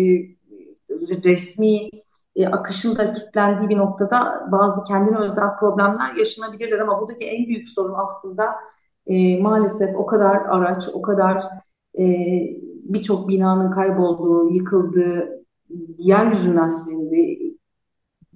[1.25, 1.91] resmi
[2.37, 7.95] e, akışın kilitlendiği bir noktada bazı kendine özel problemler yaşanabilirler ama buradaki en büyük sorun
[7.97, 8.45] aslında
[9.07, 11.43] e, maalesef o kadar araç, o kadar
[11.99, 12.05] e,
[12.85, 15.45] birçok binanın kaybolduğu, yıkıldığı,
[15.99, 17.59] yeryüzünden silindiği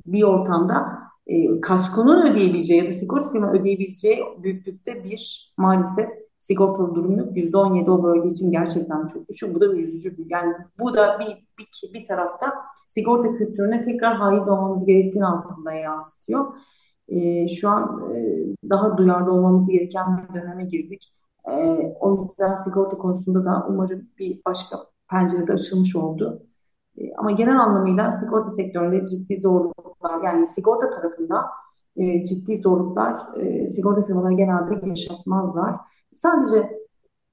[0.07, 7.19] bir ortamda e, kaskonun ödeyebileceği ya da sigorta firma ödeyebileceği büyüklükte bir maalesef sigortalı durum
[7.19, 7.37] yok.
[7.37, 9.55] %17 o bölge için gerçekten çok düşük.
[9.55, 10.17] Bu da üzücü.
[10.29, 12.55] Yani bu da bir, bir, bir tarafta
[12.87, 16.55] sigorta kültürüne tekrar haiz olmamız gerektiğini aslında yansıtıyor.
[17.09, 21.13] E, şu an e, daha duyarlı olmamız gereken bir döneme girdik.
[21.49, 21.53] E,
[22.01, 24.77] o yüzden sigorta konusunda da umarım bir başka
[25.11, 26.47] pencerede açılmış oldu.
[27.01, 31.47] E, ama genel anlamıyla sigorta sektöründe ciddi zorluklar yani sigorta tarafında
[31.97, 35.75] e, ciddi zorluklar e, sigorta firmaları genelde yaşatmazlar.
[36.13, 36.81] Sadece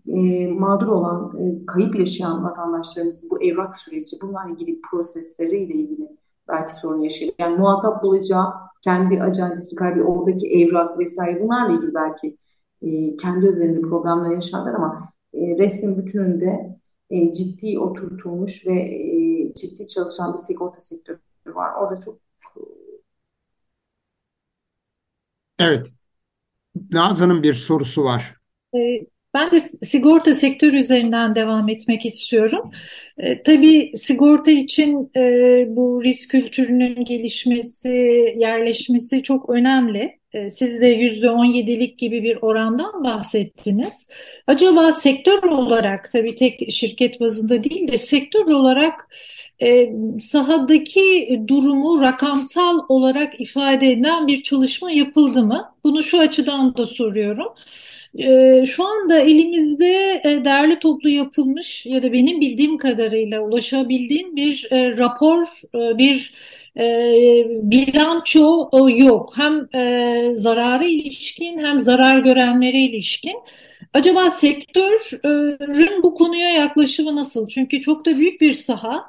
[0.08, 6.10] e, mağdur olan, e, kayıp yaşayan vatandaşlarımız bu evrak süreci, bunlarla ilgili prosesleriyle ilgili
[6.48, 7.36] belki sorun yaşayabilir.
[7.40, 8.54] Yani muhatap bulacağı
[8.84, 12.38] kendi acentesi kaybı, oradaki evrak vesaire bunlarla ilgili belki
[12.82, 16.78] e, kendi üzerinde problemler yaşarlar ama e, resmin bütününde
[17.10, 21.74] e, ciddi oturtulmuş ve e, ciddi çalışan bir sigorta sektörü var.
[21.82, 22.20] Orada çok
[25.60, 25.88] Evet.
[26.92, 28.36] Nazan'ın bir sorusu var.
[28.76, 28.80] E,
[29.34, 32.72] ben de sigorta sektörü üzerinden devam etmek istiyorum.
[33.18, 37.90] E, tabii sigorta için e, bu risk kültürünün gelişmesi,
[38.38, 40.20] yerleşmesi çok önemli.
[40.34, 44.10] E, siz de %17'lik gibi bir orandan bahsettiniz.
[44.48, 49.08] Acaba sektör olarak, tabii tek şirket bazında değil de sektör olarak
[49.62, 55.74] e, sahadaki durumu rakamsal olarak ifade eden bir çalışma yapıldı mı?
[55.84, 57.48] Bunu şu açıdan da soruyorum.
[58.20, 64.68] Ee, şu anda elimizde e, değerli toplu yapılmış ya da benim bildiğim kadarıyla ulaşabildiğim bir
[64.72, 66.34] e, rapor, e, bir
[67.64, 69.34] bilanço yok.
[69.38, 69.68] Hem
[70.36, 73.36] zarara ilişkin hem zarar görenlere ilişkin.
[73.94, 77.48] Acaba sektörün bu konuya yaklaşımı nasıl?
[77.48, 79.06] Çünkü çok da büyük bir saha.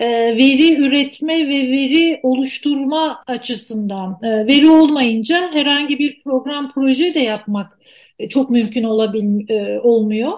[0.00, 7.78] Veri üretme ve veri oluşturma açısından veri olmayınca herhangi bir program proje de yapmak
[8.18, 10.32] e, çok mümkün olabil, e, olmuyor.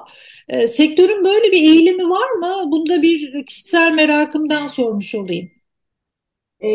[0.48, 2.70] E, sektörün böyle bir eğilimi var mı?
[2.70, 5.50] Bunda bir kişisel merakımdan sormuş olayım.
[6.60, 6.68] E,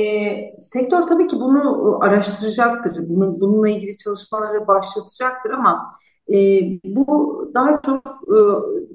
[0.57, 3.09] sektör tabii ki bunu araştıracaktır.
[3.09, 5.93] Bunu, bununla ilgili çalışmaları başlatacaktır ama
[6.29, 6.37] e,
[6.85, 8.37] bu daha çok e,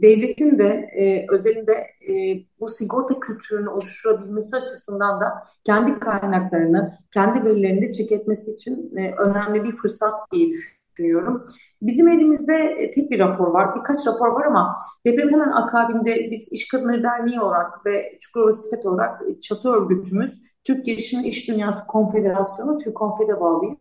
[0.03, 1.73] devletin de e, özelinde
[2.09, 2.13] e,
[2.61, 9.65] bu sigorta kültürünü oluşturabilmesi açısından da kendi kaynaklarını, kendi verilerini çek etmesi için e, önemli
[9.65, 11.45] bir fırsat diye düşünüyorum.
[11.83, 16.49] Bizim elimizde e, tek bir rapor var, birkaç rapor var ama deprem hemen akabinde biz
[16.51, 21.87] İş Kadınları Derneği olarak ve Çukurova Sifet olarak e, çatı örgütümüz Türk Girişimi İş Dünyası
[21.87, 23.79] Konfederasyonu, Türk Konfed'e bağlıyız.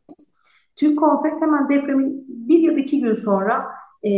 [0.79, 3.65] Türk Konfed hemen depremin bir ya da iki gün sonra
[4.03, 4.09] e,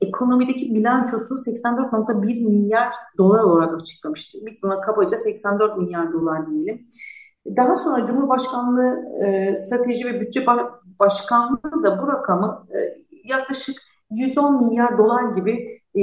[0.00, 4.38] ekonomideki bilançosunu 84.1 milyar dolar olarak açıklamıştı.
[4.46, 6.88] Biz buna kabaca 84 milyar dolar diyelim.
[7.56, 10.46] Daha sonra Cumhurbaşkanlığı e, Strateji ve Bütçe
[11.00, 12.78] Başkanlığı da bu rakamı e,
[13.24, 13.76] yaklaşık
[14.10, 15.52] 110 milyar dolar gibi
[15.94, 16.02] e,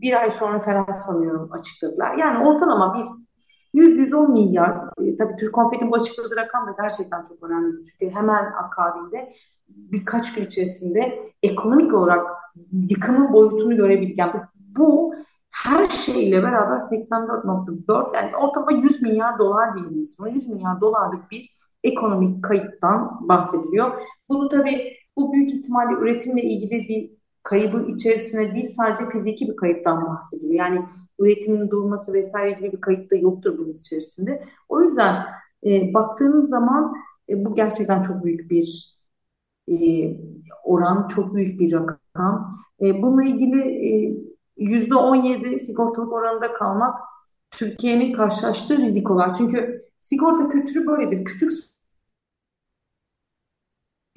[0.00, 2.16] bir ay sonra falan sanıyorum açıkladılar.
[2.16, 3.29] Yani ortalama biz
[3.74, 7.76] 100-110 milyar, e, tabii Türk Konfet'in bu açıkladığı rakam da gerçekten çok önemli.
[7.84, 9.32] Çünkü hemen akabinde
[9.68, 12.26] birkaç gün içerisinde ekonomik olarak
[12.72, 14.18] yıkımın boyutunu görebildik.
[14.18, 14.32] Yani
[14.78, 15.14] bu
[15.50, 19.74] her şeyle beraber 84.4 yani ortalama 100 milyar dolar
[20.18, 21.50] buna 100 milyar dolarlık bir
[21.84, 24.02] ekonomik kayıptan bahsediliyor.
[24.28, 30.06] Bunu tabii bu büyük ihtimalle üretimle ilgili bir kaybı içerisine değil sadece fiziki bir kayıptan
[30.06, 30.52] bahsediyor.
[30.52, 30.86] Yani
[31.18, 34.44] üretimin durması vesaire gibi bir kayıp da yoktur bunun içerisinde.
[34.68, 35.26] O yüzden
[35.66, 36.94] e, baktığınız zaman
[37.28, 38.96] e, bu gerçekten çok büyük bir
[39.68, 39.76] e,
[40.64, 42.50] oran, çok büyük bir rakam.
[42.80, 44.16] E, bununla ilgili e,
[44.58, 47.00] %17 sigortalık oranında kalmak
[47.50, 49.34] Türkiye'nin karşılaştığı rizikolar.
[49.34, 51.24] Çünkü sigorta kültürü böyledir.
[51.24, 51.52] Küçük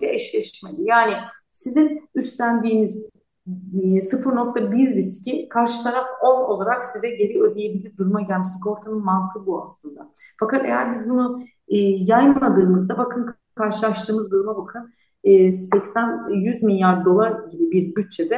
[0.01, 0.89] eşleşmeli.
[0.89, 1.13] Yani
[1.51, 3.09] sizin üstlendiğiniz
[3.47, 8.47] 0.1 e, riski karşı taraf 10 olarak size geri ödeyebilir duruma gelmiş.
[8.47, 10.11] Sigortanın mantığı bu aslında.
[10.39, 17.71] Fakat eğer biz bunu e, yaymadığımızda bakın karşılaştığımız duruma bakın e, 80-100 milyar dolar gibi
[17.71, 18.35] bir bütçede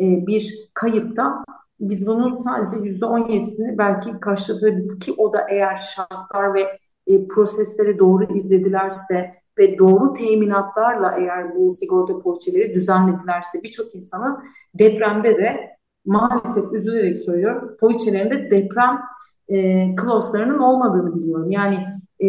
[0.00, 1.44] e, bir kayıpta
[1.80, 7.28] biz bunun sadece yüzde on yedisini belki karşılatabilir ki o da eğer şartlar ve e,
[7.28, 14.38] prosesleri doğru izledilerse ve doğru teminatlarla eğer bu sigorta poliçeleri düzenledilerse birçok insanın
[14.74, 19.00] depremde de maalesef üzülerek söylüyorum poğaçalarında deprem
[19.48, 21.50] e, kloslarının olmadığını biliyorum.
[21.50, 21.86] Yani
[22.22, 22.26] e,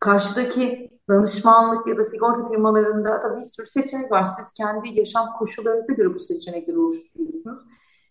[0.00, 4.24] karşıdaki danışmanlık ya da sigorta firmalarında tabii bir sürü seçenek var.
[4.24, 7.58] Siz kendi yaşam koşullarınıza göre bu seçenekleri oluşturuyorsunuz.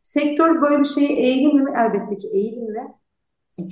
[0.04, 1.74] Sektör böyle bir şeye eğilimli mi?
[1.78, 2.80] Elbette ki eğilimli.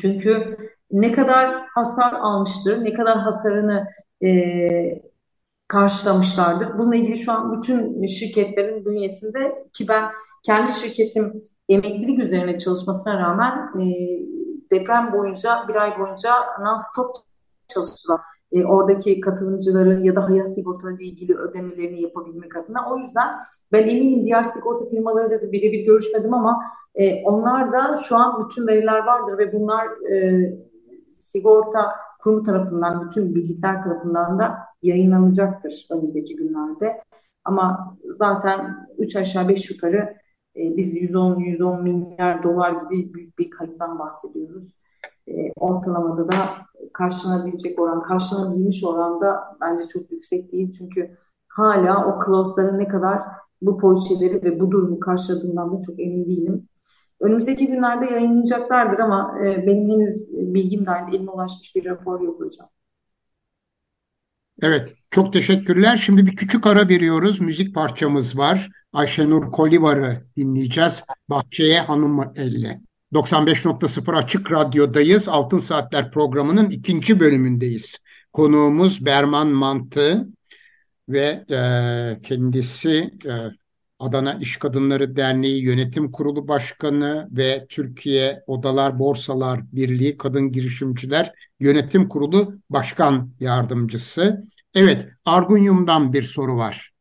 [0.01, 0.57] Çünkü
[0.91, 3.87] ne kadar hasar almıştır, ne kadar hasarını
[4.23, 4.29] e,
[5.67, 6.77] karşılamışlardır.
[6.77, 10.11] Bununla ilgili şu an bütün şirketlerin bünyesinde ki ben
[10.43, 13.85] kendi şirketim emeklilik üzerine çalışmasına rağmen e,
[14.71, 17.15] deprem boyunca bir ay boyunca non-stop
[17.67, 18.21] çalıştılar.
[18.51, 22.91] E, oradaki katılımcıların ya da hayat sigortaları ilgili ödemelerini yapabilmek adına.
[22.91, 23.27] O yüzden
[23.71, 26.63] ben eminim diğer sigorta firmalarıyla da birebir görüşmedim ama
[26.95, 30.49] e, onlar da şu an bütün veriler vardır ve bunlar e,
[31.07, 37.01] sigorta kurumu tarafından, bütün bildikler tarafından da yayınlanacaktır önümüzdeki günlerde.
[37.43, 40.17] Ama zaten 3 aşağı 5 yukarı
[40.55, 44.75] e, biz 110-110 milyar dolar gibi büyük bir kayıptan bahsediyoruz.
[45.27, 46.35] E, ortalamada da
[46.93, 50.71] karşılanabilecek oran, karşılanabilmiş oranda bence çok yüksek değil.
[50.71, 51.15] Çünkü
[51.47, 53.21] hala o clause'ların ne kadar
[53.61, 56.68] bu poliçeleri ve bu durumu karşıladığından da çok emin değilim.
[57.19, 62.69] Önümüzdeki günlerde yayınlayacaklardır ama e, benim henüz bilgim dahilinde elime ulaşmış bir rapor yok hocam.
[64.61, 65.97] Evet, çok teşekkürler.
[65.97, 67.41] Şimdi bir küçük ara veriyoruz.
[67.41, 68.69] Müzik parçamız var.
[68.93, 71.03] Ayşenur Kolivar'ı dinleyeceğiz.
[71.29, 72.81] Bahçeye Hanım elle.
[73.13, 75.29] 95.0 Açık Radyo'dayız.
[75.29, 77.97] Altın Saatler programının ikinci bölümündeyiz.
[78.33, 80.27] Konuğumuz Berman Mantı
[81.09, 81.59] ve e,
[82.23, 83.33] kendisi e,
[83.99, 92.09] Adana İş Kadınları Derneği Yönetim Kurulu Başkanı ve Türkiye Odalar Borsalar Birliği Kadın Girişimciler Yönetim
[92.09, 94.43] Kurulu Başkan Yardımcısı.
[94.75, 96.91] Evet, Argunyum'dan bir soru var.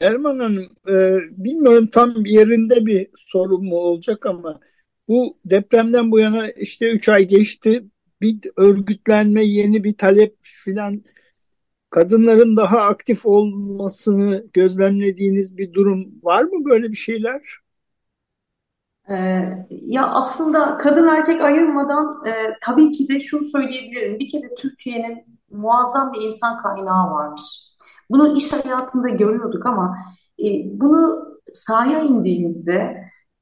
[0.00, 4.60] Erman Hanım, e, bilmiyorum tam yerinde bir soru mu olacak ama
[5.08, 7.84] bu depremden bu yana işte 3 ay geçti.
[8.20, 11.02] Bir örgütlenme, yeni bir talep filan
[11.96, 17.42] kadınların daha aktif olmasını gözlemlediğiniz bir durum var mı böyle bir şeyler?
[19.10, 19.14] Ee,
[19.70, 22.32] ya aslında kadın erkek ayırmadan e,
[22.62, 24.18] tabii ki de şunu söyleyebilirim.
[24.18, 27.42] Bir kere Türkiye'nin muazzam bir insan kaynağı varmış.
[28.10, 29.96] Bunu iş hayatında görüyorduk ama
[30.38, 30.44] e,
[30.80, 32.96] bunu sahaya indiğimizde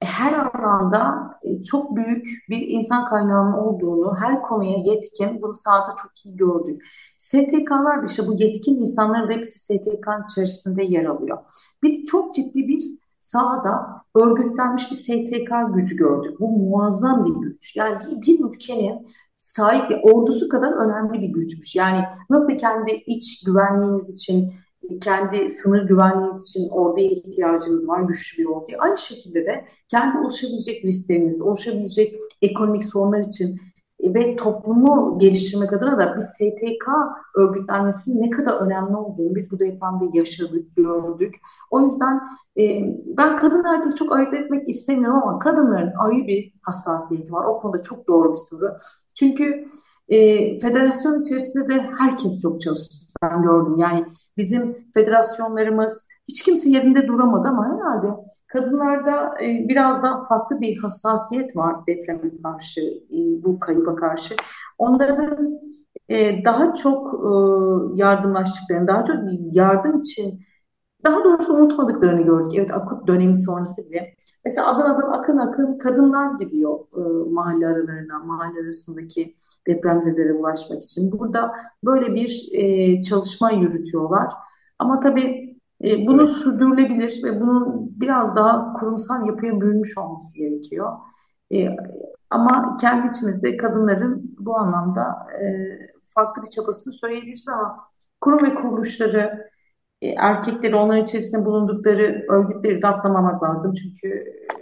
[0.05, 6.27] her alanda e, çok büyük bir insan kaynağının olduğunu, her konuya yetkin, bunu sahada çok
[6.27, 6.83] iyi gördük.
[7.19, 11.39] STK'lar da işte bu yetkin insanların hepsi STK'nın içerisinde yer alıyor.
[11.83, 12.85] Biz çok ciddi bir
[13.21, 16.41] sahada örgütlenmiş bir STK gücü gördük.
[16.41, 17.77] Bu muazzam bir güç.
[17.77, 21.77] Yani bir, bir ülkenin sahip bir ordusu kadar önemli bir güçmüş.
[21.77, 24.55] Yani nasıl kendi iç güvenliğiniz için
[25.01, 28.79] kendi sınır güvenliğiniz için orduya ihtiyacınız var, güçlü bir orduya.
[28.79, 33.61] Aynı şekilde de kendi oluşabilecek riskleriniz, oluşabilecek ekonomik sorunlar için
[34.01, 36.89] ve toplumu geliştirmek adına da bir STK
[37.35, 41.35] örgütlenmesinin ne kadar önemli olduğunu biz bu depremde yaşadık, gördük.
[41.71, 42.21] O yüzden
[42.59, 42.63] e,
[43.07, 47.45] ben kadın erkek çok ayırt etmek istemiyorum ama kadınların ayrı bir hassasiyeti var.
[47.45, 48.77] O konuda çok doğru bir soru.
[49.15, 49.69] Çünkü
[50.09, 50.19] e,
[50.59, 53.79] federasyon içerisinde de herkes çok çalıştı ben gördüm.
[53.79, 58.07] Yani bizim federasyonlarımız hiç kimse yerinde duramadı ama herhalde
[58.47, 64.35] kadınlarda e, biraz daha farklı bir hassasiyet var depreme karşı, e, bu kayıba karşı.
[64.79, 65.61] Onların
[66.09, 67.31] e, daha çok e,
[67.95, 69.17] yardımlaştıklarını, daha çok
[69.53, 70.41] yardım için
[71.05, 72.53] daha doğrusu unutmadıklarını gördük.
[72.57, 74.15] Evet akut dönemi sonrası bile.
[74.45, 79.35] Mesela adım adım akın akın kadınlar gidiyor e, mahalle aralarına, mahalle arasındaki
[79.67, 81.13] depremzedelere ulaşmak için.
[81.13, 81.53] Burada
[81.85, 84.33] böyle bir e, çalışma yürütüyorlar.
[84.79, 90.93] Ama tabii e, bunu sürdürülebilir ve bunun biraz daha kurumsal yapıya bürünmüş olması gerekiyor.
[91.55, 91.69] E,
[92.31, 95.47] ama kendi içimizde kadınların bu anlamda e,
[96.03, 97.79] farklı bir çabasını söyleyebiliriz ama
[98.21, 99.51] kurum ve kuruluşları,
[100.17, 103.73] erkekleri onlar içerisinde bulundukları örgütleri de atlamamak lazım.
[103.73, 104.57] Çünkü e,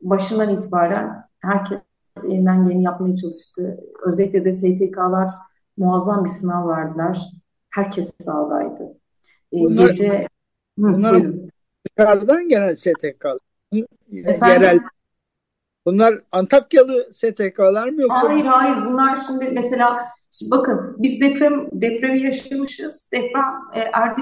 [0.00, 1.80] başından itibaren herkes
[2.24, 3.80] elinden geleni yapmaya çalıştı.
[4.06, 5.30] Özellikle de STK'lar
[5.76, 7.18] muazzam bir sınav verdiler.
[7.70, 8.82] Herkes sahadaydı.
[9.52, 10.28] E, bunlar, gece
[10.76, 11.22] bunlar
[11.98, 13.38] dışarıdan gelen STK'lar.
[14.08, 14.80] Yerel
[15.86, 18.28] Bunlar Antakyalı STK'lar mı yoksa?
[18.28, 20.08] Hayır hayır bunlar şimdi mesela
[20.38, 23.08] Şimdi bakın biz deprem depremi yaşamışız.
[23.12, 24.20] Deprem e, erdi,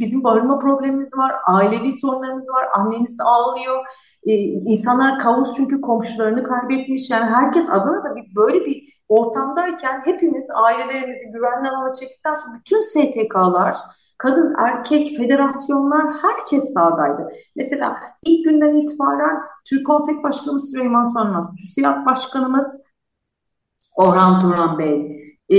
[0.00, 2.68] bizim barınma problemimiz var, ailevi sorunlarımız var.
[2.74, 3.84] Anneniz ağlıyor.
[4.26, 7.10] E, insanlar kaos çünkü komşularını kaybetmiş.
[7.10, 13.76] Yani herkes Adana'da bir böyle bir ortamdayken hepimiz ailelerimizi güvenli alana çektikten sonra bütün STK'lar,
[14.18, 17.28] kadın, erkek, federasyonlar herkes sahadaydı.
[17.56, 17.96] Mesela
[18.26, 22.80] ilk günden itibaren Türk Konfet Başkanımız Süleyman Sönmez, TÜSİAD Başkanımız
[23.96, 25.58] Orhan Turan Bey, e,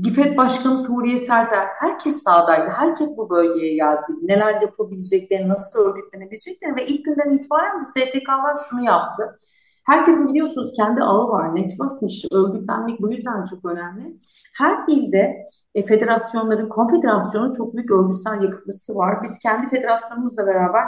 [0.00, 4.02] GİFET Başkanımız Huriye Serter, herkes sahadaydı, herkes bu bölgeye geldi.
[4.22, 9.38] Neler yapabileceklerini, nasıl örgütlenebileceklerini ve ilk günden itibaren STK'lar şunu yaptı.
[9.86, 14.16] Herkesin biliyorsunuz kendi ağı var, networkmiş, örgütlenmek bu yüzden çok önemli.
[14.58, 19.22] Her ilde e, federasyonların, konfederasyonun çok büyük örgütsel yapısı var.
[19.22, 20.84] Biz kendi federasyonumuzla beraber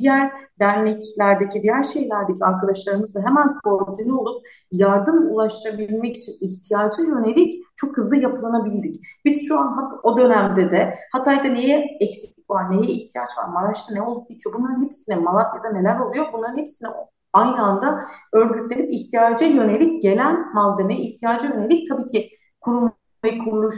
[0.00, 8.16] diğer derneklerdeki, diğer şeylerdeki arkadaşlarımızla hemen koordine olup yardım ulaştırabilmek için ihtiyaca yönelik çok hızlı
[8.16, 9.04] yapılanabildik.
[9.24, 14.02] Biz şu an o dönemde de Hatay'da neye eksiklik var, neye ihtiyaç var, Maraş'ta ne
[14.02, 16.88] olup bitiyor bunların hepsine, Malatya'da neler oluyor bunların hepsine
[17.32, 22.30] aynı anda örgütlenip ihtiyaca yönelik gelen malzemeye ihtiyaca yönelik tabii ki
[22.60, 22.92] kurum
[23.24, 23.74] ve kuruluş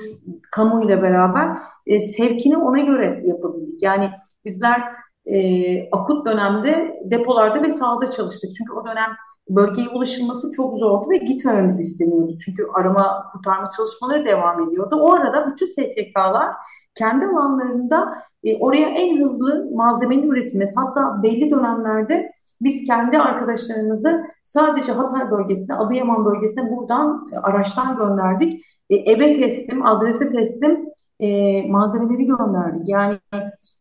[0.53, 3.83] kamuyla beraber e, sevkini ona göre yapabildik.
[3.83, 4.11] Yani
[4.45, 4.83] bizler
[5.27, 8.51] e, akut dönemde depolarda ve sahada çalıştık.
[8.59, 9.11] Çünkü o dönem
[9.49, 12.33] bölgeye ulaşılması çok zordu ve gitmememiz isteniyordu.
[12.45, 14.97] Çünkü arama kurtarma çalışmaları devam ediyordu.
[15.01, 16.53] O arada bütün STK'lar
[16.95, 18.14] kendi alanlarında
[18.45, 25.77] e, oraya en hızlı malzemenin üretilmesi hatta belli dönemlerde biz kendi arkadaşlarımızı sadece Hatay bölgesine,
[25.77, 28.62] Adıyaman bölgesine buradan araçlar gönderdik.
[28.91, 30.87] E, eve teslim, adrese teslim
[31.21, 32.89] e, malzemeleri gönderdik.
[32.89, 33.18] Yani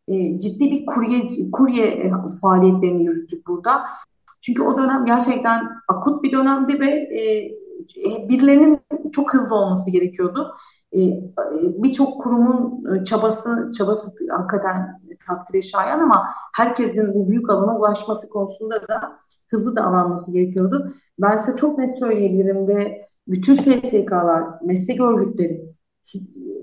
[0.07, 2.11] e, ciddi bir kurye, kurye e,
[2.41, 3.81] faaliyetlerini yürüttük burada.
[4.41, 7.49] Çünkü o dönem gerçekten akut bir dönemdi ve e,
[8.29, 8.79] birilerinin
[9.11, 10.51] çok hızlı olması gerekiyordu.
[10.93, 10.99] E,
[11.63, 16.25] Birçok kurumun e, çabası çabası hakikaten takdire şayan ama
[16.55, 19.19] herkesin bu büyük alana ulaşması konusunda da
[19.51, 20.93] hızlı davranması gerekiyordu.
[21.19, 25.69] Ben size çok net söyleyebilirim ve bütün STK'lar, meslek örgütleri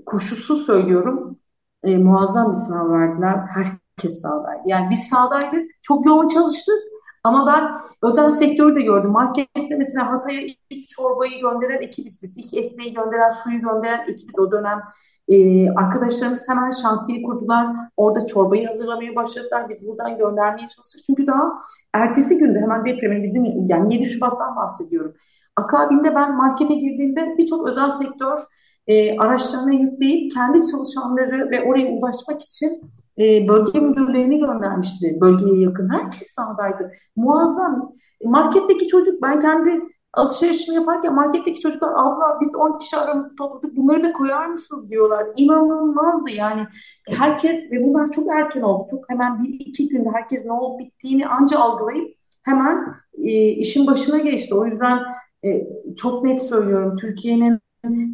[0.07, 1.37] koşulsuz söylüyorum
[1.83, 3.37] e, muazzam bir sınav verdiler.
[3.55, 4.61] Herkes sahadaydı.
[4.65, 5.71] Yani biz sahadaydık.
[5.81, 6.75] Çok yoğun çalıştık.
[7.23, 7.77] Ama ben
[8.09, 9.11] özel sektörü de gördüm.
[9.11, 12.37] Markette mesela Hatay'a ilk çorbayı gönderen ekibiz biz.
[12.37, 14.81] İlk ekmeği gönderen, suyu gönderen ekibiz o dönem.
[15.27, 17.67] Ee, arkadaşlarımız hemen şantiye kurdular.
[17.97, 19.69] Orada çorbayı hazırlamaya başladılar.
[19.69, 21.01] Biz buradan göndermeye çalıştık.
[21.07, 21.57] Çünkü daha
[21.93, 25.13] ertesi günde hemen depremin bizim yani 7 Şubat'tan bahsediyorum.
[25.55, 28.37] Akabinde ben markete girdiğimde birçok özel sektör
[28.87, 32.69] e, araçlarına yükleyip kendi çalışanları ve oraya ulaşmak için
[33.19, 35.89] e, bölge müdürlerini göndermişti bölgeye yakın.
[35.89, 36.91] Herkes sahadaydı.
[37.15, 37.93] Muazzam.
[38.23, 39.81] Marketteki çocuk ben kendi
[40.13, 45.25] alışverişimi yaparken marketteki çocuklar abla biz 10 kişi aramızı topladık bunları da koyar mısınız diyorlar.
[45.37, 46.67] İnanılmazdı yani.
[47.07, 48.85] Herkes ve bunlar çok erken oldu.
[48.89, 54.17] Çok hemen bir iki günde herkes ne olup bittiğini anca algılayıp hemen e, işin başına
[54.17, 54.55] geçti.
[54.55, 54.99] O yüzden
[55.45, 55.49] e,
[55.95, 57.59] çok net söylüyorum Türkiye'nin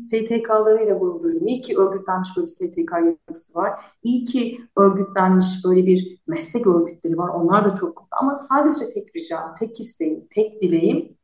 [0.02, 1.48] STK'larıyla gurur duyuyorum.
[1.48, 3.82] İyi ki örgütlenmiş böyle bir STK yapısı var.
[4.04, 7.30] İyi ki örgütlenmiş böyle bir meslek örgütleri var.
[7.30, 8.08] Onlar da çok mutlu.
[8.22, 11.18] Ama sadece tek ricam, tek isteğim, tek dileğim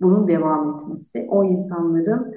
[0.00, 1.26] bunun devam etmesi.
[1.30, 2.34] O insanların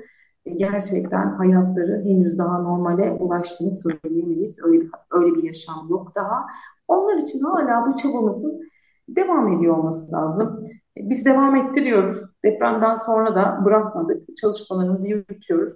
[0.55, 4.59] gerçekten hayatları henüz daha normale ulaştığını söyleyemeyiz.
[4.63, 6.45] Öyle öyle bir yaşam yok daha.
[6.87, 8.61] Onlar için hala bu çabamızın
[9.09, 10.63] devam ediyor olması lazım.
[10.97, 12.21] Biz devam ettiriyoruz.
[12.45, 14.37] Depremden sonra da bırakmadık.
[14.37, 15.73] Çalışmalarımızı yürütüyoruz.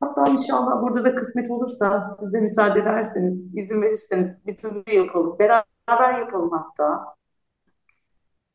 [0.00, 5.36] Hatta inşallah burada da kısmet olursa siz de müsaade ederseniz, izin verirseniz bir türlü yapalım.
[5.38, 7.04] Beraber yapalım hatta.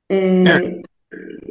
[0.10, 0.86] Ee, evet.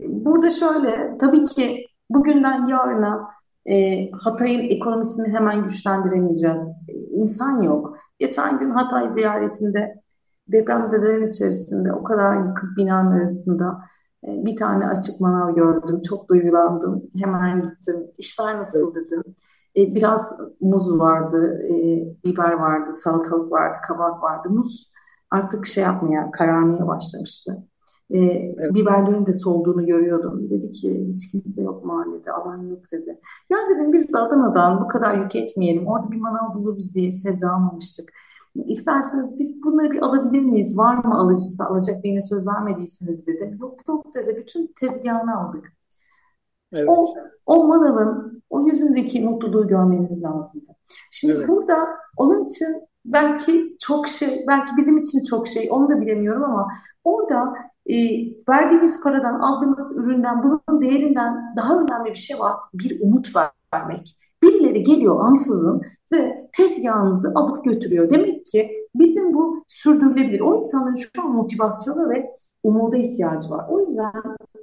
[0.09, 3.29] Burada şöyle, tabii ki bugünden yarına
[3.67, 6.73] e, Hatay'ın ekonomisini hemen güçlendiremeyeceğiz.
[7.11, 7.99] İnsan yok.
[8.19, 10.03] Geçen gün Hatay ziyaretinde
[10.49, 13.94] depremzedelerin içerisinde o kadar yıkık binanın arasında e,
[14.27, 16.03] bir tane açık manav gördüm.
[16.03, 17.03] Çok duygulandım.
[17.19, 17.97] Hemen gittim.
[18.19, 19.23] İşler nasıl dedim.
[19.77, 21.75] E, biraz muz vardı, e,
[22.25, 24.51] biber vardı, salatalık vardı, kabak vardı.
[24.51, 24.93] Muz
[25.31, 27.63] artık şey yapmaya, kararmaya başlamıştı.
[28.11, 28.75] evet.
[28.75, 30.51] Biberlerin de solduğunu görüyordum.
[30.51, 33.21] Dedi ki hiç kimse yok mahallede, alan yok dedi.
[33.51, 35.87] Ya dedim biz de Adana'dan bu kadar yük etmeyelim.
[35.87, 38.13] Orada bir manav buluruz diye sebze almamıştık.
[38.55, 40.77] İsterseniz biz bunları bir alabilir miyiz?
[40.77, 41.65] Var mı alıcısı?
[41.65, 43.57] Alacak birine söz vermediyseniz dedi.
[43.61, 44.37] Yok yok dedi.
[44.37, 45.73] Bütün tezgahını aldık.
[46.73, 46.89] Evet.
[46.89, 47.15] O,
[47.47, 50.73] o manavın o yüzündeki mutluluğu görmeniz lazımdı.
[51.11, 51.49] Şimdi evet.
[51.49, 52.69] burada onun için
[53.05, 56.69] belki çok şey, belki bizim için çok şey, onu da bilemiyorum ama
[57.05, 57.55] orada
[57.87, 57.97] e,
[58.49, 62.53] verdiğimiz paradan, aldığımız üründen, bunun değerinden daha önemli bir şey var.
[62.75, 63.33] Bir umut
[63.73, 64.17] vermek.
[64.45, 65.83] Birileri geliyor ansızın
[66.13, 68.11] ve tezgahınızı alıp götürüyor.
[68.11, 70.41] Demek ki bizim bu sürdürülebilir.
[70.41, 72.31] O insanların şu an motivasyonu ve
[72.63, 73.67] umuda ihtiyacı var.
[73.69, 74.13] O yüzden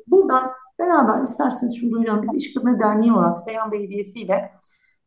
[0.08, 0.52] buradan
[0.82, 2.22] Beraber isterseniz şunu duyuralım.
[2.24, 4.52] Biz İş Kadını Derneği olarak Seyhan Belediyesi ile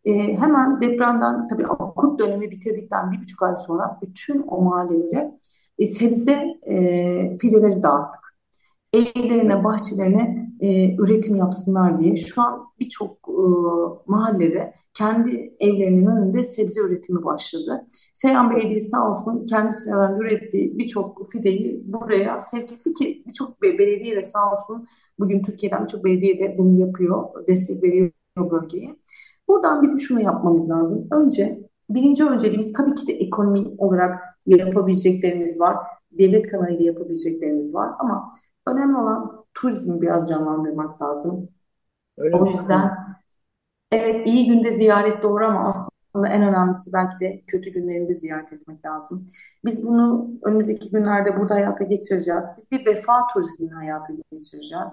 [0.05, 5.39] e, hemen depremden tabii akut dönemi bitirdikten bir buçuk ay sonra bütün o mahallelere
[5.79, 6.77] e, sebze e,
[7.39, 8.35] fideleri dağıttık.
[8.93, 12.17] Evlerine, bahçelerine e, üretim yapsınlar diye.
[12.17, 13.45] Şu an birçok e,
[14.07, 17.87] mahallede kendi evlerinin önünde sebze üretimi başladı.
[18.13, 24.17] Seyhan Belediyesi sağ olsun kendi sıralarında ürettiği birçok fideyi buraya sevk etti ki birçok belediye
[24.17, 24.87] de sağ olsun
[25.19, 28.97] bugün Türkiye'den birçok belediye de bunu yapıyor, destek veriyor bölgeye.
[29.49, 31.07] Buradan bizim şunu yapmamız lazım.
[31.11, 31.61] Önce
[31.91, 35.77] birinci önceliğimiz tabii ki de ekonomi olarak yapabileceklerimiz var.
[36.13, 38.33] Devlet kanalıyla yapabileceklerimiz var ama
[38.67, 41.49] önemli olan turizmi biraz canlandırmak lazım.
[42.19, 42.91] Öyle o yüzden
[43.93, 48.85] evet iyi günde ziyaret doğru ama aslında en önemlisi belki de kötü günlerinde ziyaret etmek
[48.85, 49.27] lazım.
[49.65, 52.47] Biz bunu önümüzdeki günlerde burada hayata geçireceğiz.
[52.57, 54.93] Biz bir vefa turizmini hayata geçireceğiz.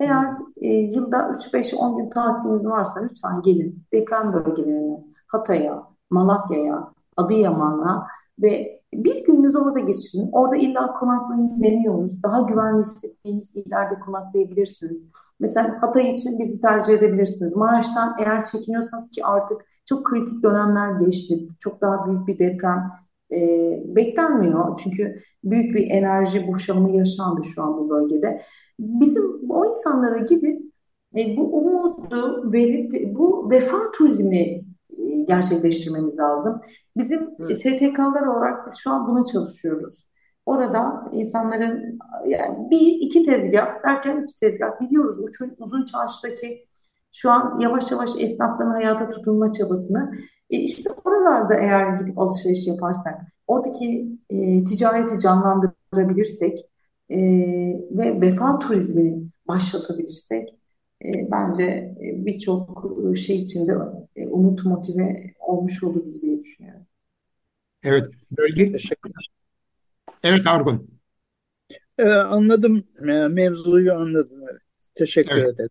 [0.00, 0.26] Eğer
[0.56, 8.06] e, yılda 3-5-10 gün tatiliniz varsa lütfen gelin deprem bölgelerine, Hatay'a, Malatya'ya, Adıyaman'a
[8.42, 10.28] ve bir gününüzü orada geçirin.
[10.32, 12.22] Orada illa konaklayın demiyoruz.
[12.22, 15.08] Daha güvenli hissettiğiniz illerde konaklayabilirsiniz.
[15.40, 17.56] Mesela Hatay için bizi tercih edebilirsiniz.
[17.56, 21.48] Maraş'tan eğer çekiniyorsanız ki artık çok kritik dönemler geçti.
[21.58, 22.90] Çok daha büyük bir deprem
[23.32, 23.38] e,
[23.86, 24.80] beklenmiyor.
[24.82, 28.42] Çünkü büyük bir enerji boşalımı yaşandı şu an bu bölgede.
[28.78, 30.62] Bizim o insanlara gidip
[31.16, 34.64] e, bu umudu verip bu vefa turizmini
[34.98, 36.60] e, gerçekleştirmemiz lazım.
[36.96, 37.56] Bizim evet.
[37.56, 40.04] STK'lar olarak biz şu an buna çalışıyoruz.
[40.46, 46.66] Orada insanların yani bir iki tezgah derken üç tezgah biliyoruz uzun, uzun çarşıdaki
[47.12, 50.12] şu an yavaş yavaş esnafların hayata tutunma çabasını
[50.50, 56.58] e işte oralarda eğer gidip alışveriş yaparsak oradaki e, ticareti canlandırabilirsek
[57.10, 57.18] e,
[57.90, 60.61] ve vefa turizmini başlatabilirsek
[61.04, 62.84] e, bence e, birçok
[63.16, 63.72] şey içinde
[64.16, 66.86] e, umut motive olmuş oluruz diye düşünüyorum.
[67.84, 68.72] Evet, bölge.
[70.22, 70.88] Evet Argun.
[71.98, 72.84] Ee, anladım,
[73.30, 74.38] mevzuyu anladım.
[74.50, 74.60] Evet.
[74.94, 75.54] Teşekkür evet.
[75.54, 75.70] ederim.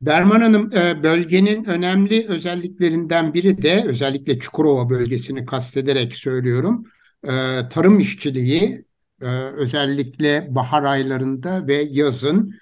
[0.00, 0.70] Berman Hanım,
[1.02, 6.86] bölgenin önemli özelliklerinden biri de özellikle Çukurova bölgesini kastederek söylüyorum.
[7.70, 8.84] Tarım işçiliği,
[9.56, 12.54] özellikle bahar aylarında ve yazın.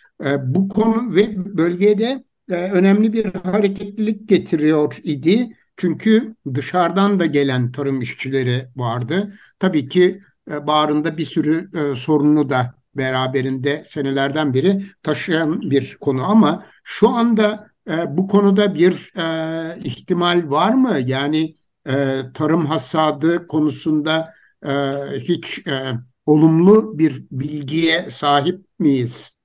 [0.42, 5.56] Bu konu ve bölgede önemli bir hareketlilik getiriyor idi.
[5.76, 9.34] Çünkü dışarıdan da gelen tarım işçileri vardı.
[9.58, 16.24] Tabii ki e, bağrında bir sürü e, sorunu da beraberinde senelerden beri taşıyan bir konu
[16.30, 20.98] ama şu anda e, bu konuda bir e, ihtimal var mı?
[21.06, 21.54] Yani
[21.86, 24.34] e, tarım hasadı konusunda
[24.66, 24.72] e,
[25.18, 25.92] hiç e,
[26.26, 29.37] olumlu bir bilgiye sahip miyiz?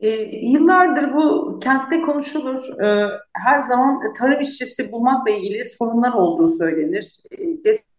[0.00, 0.08] E,
[0.50, 2.80] yıllardır bu kentte konuşulur.
[2.82, 7.16] E, her zaman tarım işçisi bulmakla ilgili sorunlar olduğu söylenir.
[7.30, 7.44] E,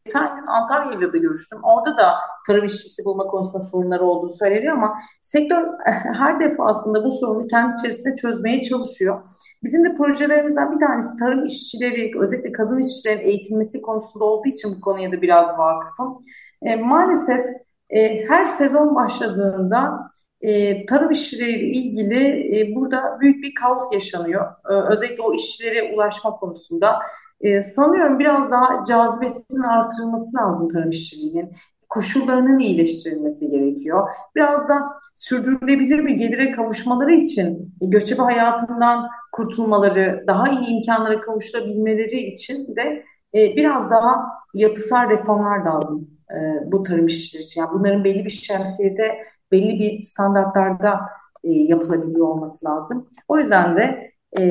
[0.05, 1.59] geçen gün Antalya'yla da görüştüm.
[1.63, 2.13] Orada da
[2.47, 5.67] tarım işçisi bulma konusunda sorunlar olduğu söyleniyor ama sektör
[6.19, 9.21] her defasında bu sorunu kendi içerisinde çözmeye çalışıyor.
[9.63, 14.81] Bizim de projelerimizden bir tanesi tarım işçileri, özellikle kadın işçilerin eğitilmesi konusunda olduğu için bu
[14.81, 16.21] konuya da biraz vakıfım.
[16.61, 17.45] E, maalesef
[17.89, 20.11] e, her sezon başladığında
[20.41, 24.45] e, tarım işçileriyle ilgili e, burada büyük bir kaos yaşanıyor.
[24.69, 26.99] E, özellikle o işçilere ulaşma konusunda.
[27.41, 31.51] E, sanıyorum biraz daha cazibesinin artırılması lazım tarım işçiliğinin.
[31.89, 34.07] Koşullarının iyileştirilmesi gerekiyor.
[34.35, 34.81] Biraz da
[35.15, 43.03] sürdürülebilir bir gelire kavuşmaları için, e, göçebe hayatından kurtulmaları, daha iyi imkanlara kavuşabilmeleri için de
[43.35, 47.61] e, biraz daha yapısal reformlar lazım e, bu tarım işçileri için.
[47.61, 49.17] Yani bunların belli bir şemsiyede
[49.51, 50.99] belli bir standartlarda
[51.43, 53.09] e, yapılabiliyor olması lazım.
[53.27, 54.43] O yüzden de e,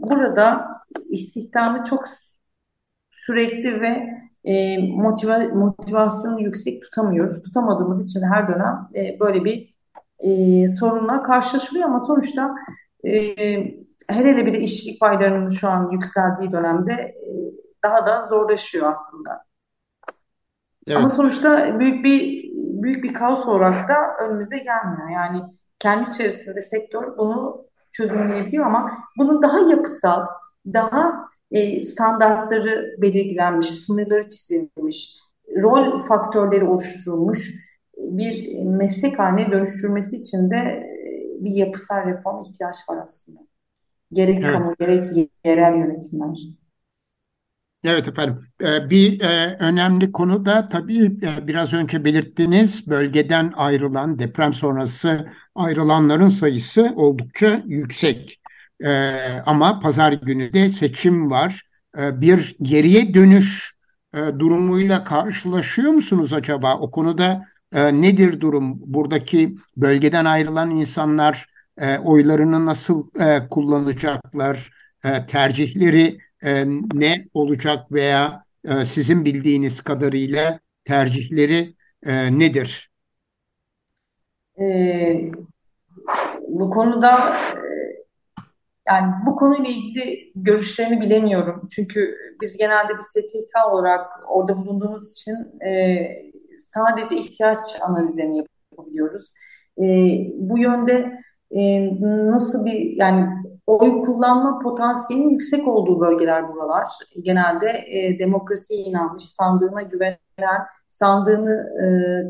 [0.00, 0.68] burada
[1.10, 2.04] istihdamı çok
[3.10, 4.06] sürekli ve
[4.44, 7.42] e, motiva motivasyonu yüksek tutamıyoruz.
[7.42, 9.76] Tutamadığımız için her dönem e, böyle bir
[10.18, 12.54] e, sorunla karşılaşılıyor ama sonuçta
[13.04, 13.12] e,
[14.08, 17.30] hele hele bir de işçilik paylarının şu an yükseldiği dönemde e,
[17.84, 19.45] daha da zorlaşıyor aslında.
[20.86, 20.98] Evet.
[20.98, 22.46] Ama sonuçta büyük bir
[22.82, 25.10] büyük bir kaos olarak da önümüze gelmiyor.
[25.14, 25.42] Yani
[25.78, 30.26] kendi içerisinde sektör bunu çözümleyebiliyor ama bunun daha yapısal,
[30.66, 35.18] daha e, standartları belirlenmiş, sınırları çizilmiş,
[35.62, 37.50] rol faktörleri oluşturulmuş
[37.98, 40.86] bir meslek haline dönüştürmesi için de e,
[41.44, 43.40] bir yapısal reform ihtiyaç var aslında.
[44.12, 44.52] Gerek evet.
[44.52, 45.06] kamu gerek
[45.44, 46.38] yerel yönetimler.
[47.86, 48.40] Evet efendim.
[48.62, 55.26] Ee, bir e, önemli konu da tabii e, biraz önce belirttiğiniz bölgeden ayrılan, deprem sonrası
[55.54, 58.40] ayrılanların sayısı oldukça yüksek.
[58.84, 61.62] Ee, ama pazar günü de seçim var.
[61.98, 63.74] Ee, bir geriye dönüş
[64.14, 66.78] e, durumuyla karşılaşıyor musunuz acaba?
[66.78, 68.74] O konuda nedir durum?
[68.94, 71.46] Buradaki bölgeden ayrılan insanlar
[72.04, 73.10] oylarını nasıl
[73.50, 74.70] kullanacaklar?
[75.28, 76.64] Tercihleri e,
[76.94, 82.90] ne olacak veya e, sizin bildiğiniz kadarıyla tercihleri e, nedir?
[84.60, 85.30] Ee,
[86.48, 87.66] bu konuda e,
[88.88, 91.68] yani bu konuyla ilgili görüşlerini bilemiyorum.
[91.70, 95.98] Çünkü biz genelde bir STK olarak orada bulunduğumuz için e,
[96.58, 99.30] sadece ihtiyaç analizlerini yapabiliyoruz.
[99.78, 99.84] E,
[100.34, 101.20] bu yönde
[101.50, 101.90] e,
[102.30, 103.28] nasıl bir yani
[103.66, 106.88] oy kullanma potansiyelinin yüksek olduğu bölgeler buralar.
[107.22, 110.18] Genelde e, demokrasiye inanmış, sandığına güvenen,
[110.88, 111.86] sandığını e,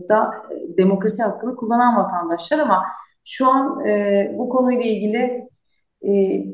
[0.08, 2.84] da e, demokrasi hakkını kullanan vatandaşlar ama
[3.24, 5.48] şu an e, bu konuyla ilgili
[6.06, 6.44] e,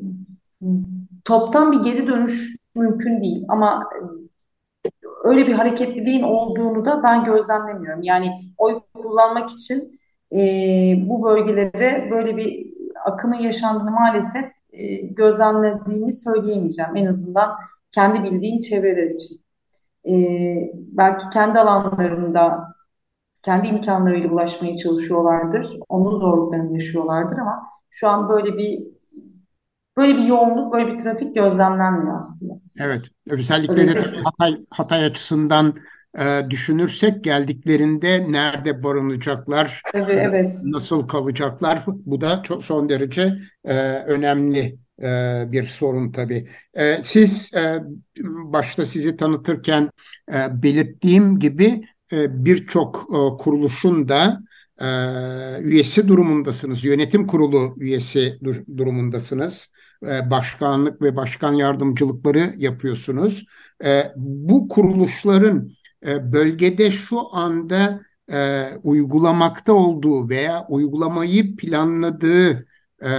[1.25, 3.91] toptan bir geri dönüş mümkün değil ama
[5.25, 8.03] öyle bir hareketliliğin olduğunu da ben gözlemlemiyorum.
[8.03, 10.01] Yani oy kullanmak için
[10.33, 10.39] e,
[11.09, 12.73] bu bölgelere böyle bir
[13.05, 16.97] akımın yaşandığını maalesef e, gözlemlediğimi söyleyemeyeceğim.
[16.97, 17.57] En azından
[17.93, 19.43] kendi bildiğim çevreler için.
[20.09, 20.15] E,
[20.75, 22.75] belki kendi alanlarında
[23.43, 25.77] kendi imkanlarıyla ulaşmaya çalışıyorlardır.
[25.89, 28.93] Onun zorluklarını yaşıyorlardır ama şu an böyle bir
[29.97, 32.55] böyle bir yoğunluk, böyle bir trafik gözlemlenmiyor aslında.
[32.79, 34.13] Evet, özellikle Özellikle...
[34.13, 35.75] de Hatay, Hatay açısından
[36.19, 40.55] e, düşünürsek geldiklerinde nerede barınacaklar, Tabii, evet.
[40.63, 46.49] nasıl kalacaklar bu da çok son derece e, önemli e, bir sorun tabii.
[46.75, 47.83] E, siz e,
[48.25, 49.91] başta sizi tanıtırken
[50.33, 54.41] e, belirttiğim gibi e, birçok e, kuruluşun da
[54.81, 54.87] e,
[55.63, 59.73] üyesi durumundasınız, yönetim kurulu üyesi dur durumundasınız.
[60.07, 63.47] E, başkanlık ve başkan yardımcılıkları yapıyorsunuz.
[63.85, 65.69] E, bu kuruluşların
[66.07, 68.01] e, bölgede şu anda
[68.33, 72.67] e, uygulamakta olduğu veya uygulamayı planladığı
[73.03, 73.11] e,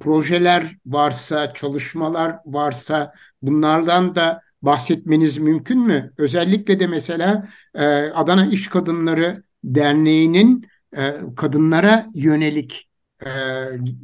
[0.00, 6.12] projeler varsa, çalışmalar varsa bunlardan da bahsetmeniz mümkün mü?
[6.18, 12.88] Özellikle de mesela e, Adana İş Kadınları Derneği'nin e, kadınlara yönelik
[13.26, 13.28] e,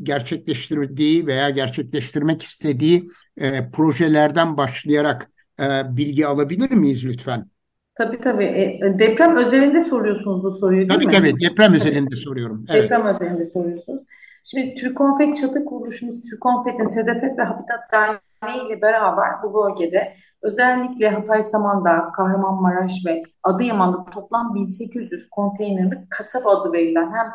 [0.03, 5.31] gerçekleştirdiği veya gerçekleştirmek istediği e, projelerden başlayarak
[5.61, 7.51] e, bilgi alabilir miyiz lütfen?
[7.99, 8.45] Tabii tabii.
[8.45, 11.13] E, deprem özelinde soruyorsunuz bu soruyu değil tabii, mi?
[11.13, 12.65] Tabii deprem özelinde soruyorum.
[12.69, 12.83] Evet.
[12.83, 14.03] Deprem özelinde soruyorsunuz.
[14.45, 21.43] Şimdi Türkonfet çatı kuruluşumuz Türkonfet'in Sedefet ve Habitat Derneği ile beraber bu bölgede özellikle Hatay
[21.43, 27.27] Samandağ, Kahramanmaraş ve Adıyaman'da toplam 1800 konteynerlik kasaba adı verilen hem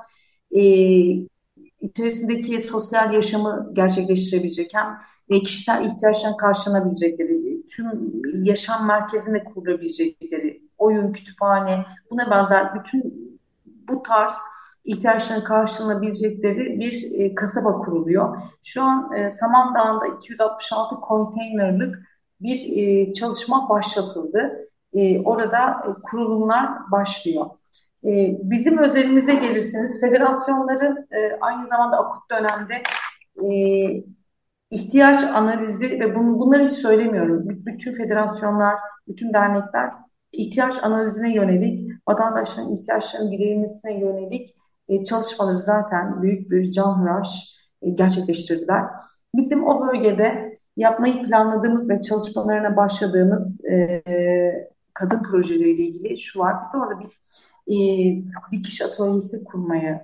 [0.51, 0.64] e,
[1.82, 4.97] içerisindeki sosyal yaşamı gerçekleştirebilecek hem
[5.30, 8.14] e, kişisel ihtiyaçlarını karşılanabilecekleri, tüm
[8.45, 10.43] yaşam merkezinde kurulabilecekleri,
[10.84, 13.24] oyun, kütüphane, buna benzer bütün
[13.90, 14.34] bu tarz
[14.86, 18.38] ihtiyaçlarını karşılanabilecekleri bir e, kasaba kuruluyor.
[18.64, 21.96] Şu an e, Samandağ'da 266 konteynerlik
[22.42, 24.70] bir e, çalışma başlatıldı.
[24.94, 27.46] E, orada e, kurulumlar başlıyor.
[28.04, 28.10] E,
[28.44, 32.84] bizim özelimize gelirseniz federasyonların e, aynı zamanda akut dönemde
[33.44, 33.48] e,
[34.72, 37.44] ihtiyaç analizi ve bunu, bunları hiç söylemiyorum.
[37.46, 38.76] Bütün federasyonlar,
[39.08, 39.92] bütün dernekler
[40.34, 44.50] ihtiyaç analizine yönelik, vatandaşların ihtiyaçlarının giderilmesine yönelik
[44.90, 48.84] e, çalışmaları zaten büyük bir canhıraş e, gerçekleştirdiler.
[49.36, 54.04] Bizim o bölgede yapmayı planladığımız ve çalışmalarına başladığımız e,
[54.94, 56.56] kadın projeleriyle ilgili şu var.
[56.64, 57.24] Biz orada bir
[57.68, 57.76] e,
[58.52, 60.00] dikiş atölyesi kurmayı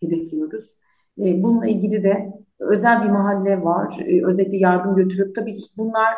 [0.00, 0.76] hedefliyoruz.
[1.18, 3.98] E, bununla ilgili de özel bir mahalle var.
[4.06, 6.14] E, özellikle yardım götürüp tabii ki bunlar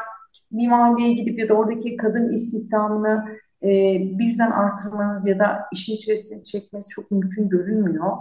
[0.52, 3.24] bir mahalleye gidip ya da oradaki kadın istihdamını
[3.64, 8.12] e, birden artırmanız ya da işin içerisine çekmesi çok mümkün görünmüyor.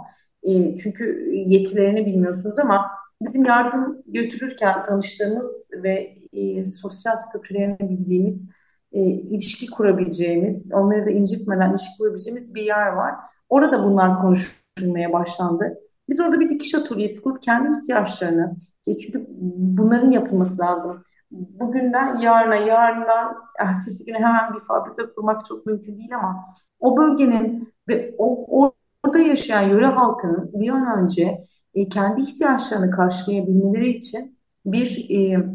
[0.42, 2.90] E, çünkü yetilerini bilmiyorsunuz ama
[3.22, 8.50] bizim yardım götürürken tanıştığımız ve e, sosyal statülerini bildiğimiz,
[8.92, 13.14] e, ilişki kurabileceğimiz, onları da incitmeden ilişki kurabileceğimiz bir yer var.
[13.48, 15.78] Orada bunlar konuşulmaya başlandı.
[16.08, 19.26] Biz orada bir dikiş atölyesi kurup kendi ihtiyaçlarını, e, çünkü
[19.56, 21.02] bunların yapılması lazım.
[21.34, 26.44] Bugünden yarına, yarından ertesi güne hemen bir fabrika kurmak çok mümkün değil ama
[26.80, 28.46] o bölgenin ve o,
[29.04, 35.46] orada yaşayan yöre halkının bir an önce e, kendi ihtiyaçlarını karşılayabilmeleri için bir e,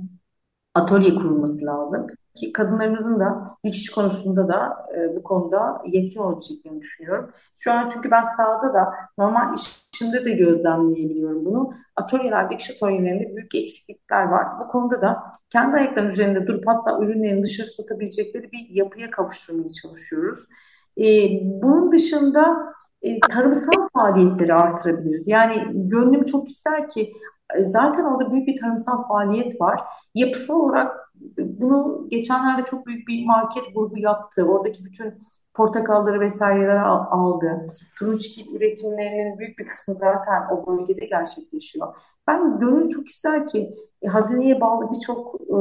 [0.74, 2.08] atölye kurulması lazım.
[2.36, 7.32] ki kadınlarımızın da dikiş konusunda da e, bu konuda yetkin olabileceklerini düşünüyorum.
[7.56, 9.54] Şu an çünkü ben sahada da normal
[10.00, 11.74] işimde de gözlemleyebiliyorum bunu.
[11.96, 14.48] Atölyeler, dikiş atölyelerinde büyük eksiklikler var.
[14.60, 20.46] Bu konuda da kendi ayaklarının üzerinde durup hatta ürünlerini dışarı satabilecekleri bir yapıya kavuşturmaya çalışıyoruz.
[20.98, 21.04] E,
[21.44, 22.58] bunun dışında
[23.02, 25.28] e, tarımsal faaliyetleri artırabiliriz.
[25.28, 27.14] Yani gönlüm çok ister ki
[27.56, 29.80] e, zaten orada büyük bir tarımsal faaliyet var.
[30.16, 34.44] Yapısal olarak bunu geçenlerde çok büyük bir market grubu yaptı.
[34.44, 35.20] Oradaki bütün
[35.54, 37.68] portakalları vesaireler aldı.
[38.00, 41.88] Turunçgil üretimlerinin büyük bir kısmı zaten o bölgede gerçekleşiyor.
[42.28, 45.58] Ben gönül çok ister ki e, hazineye bağlı birçok e,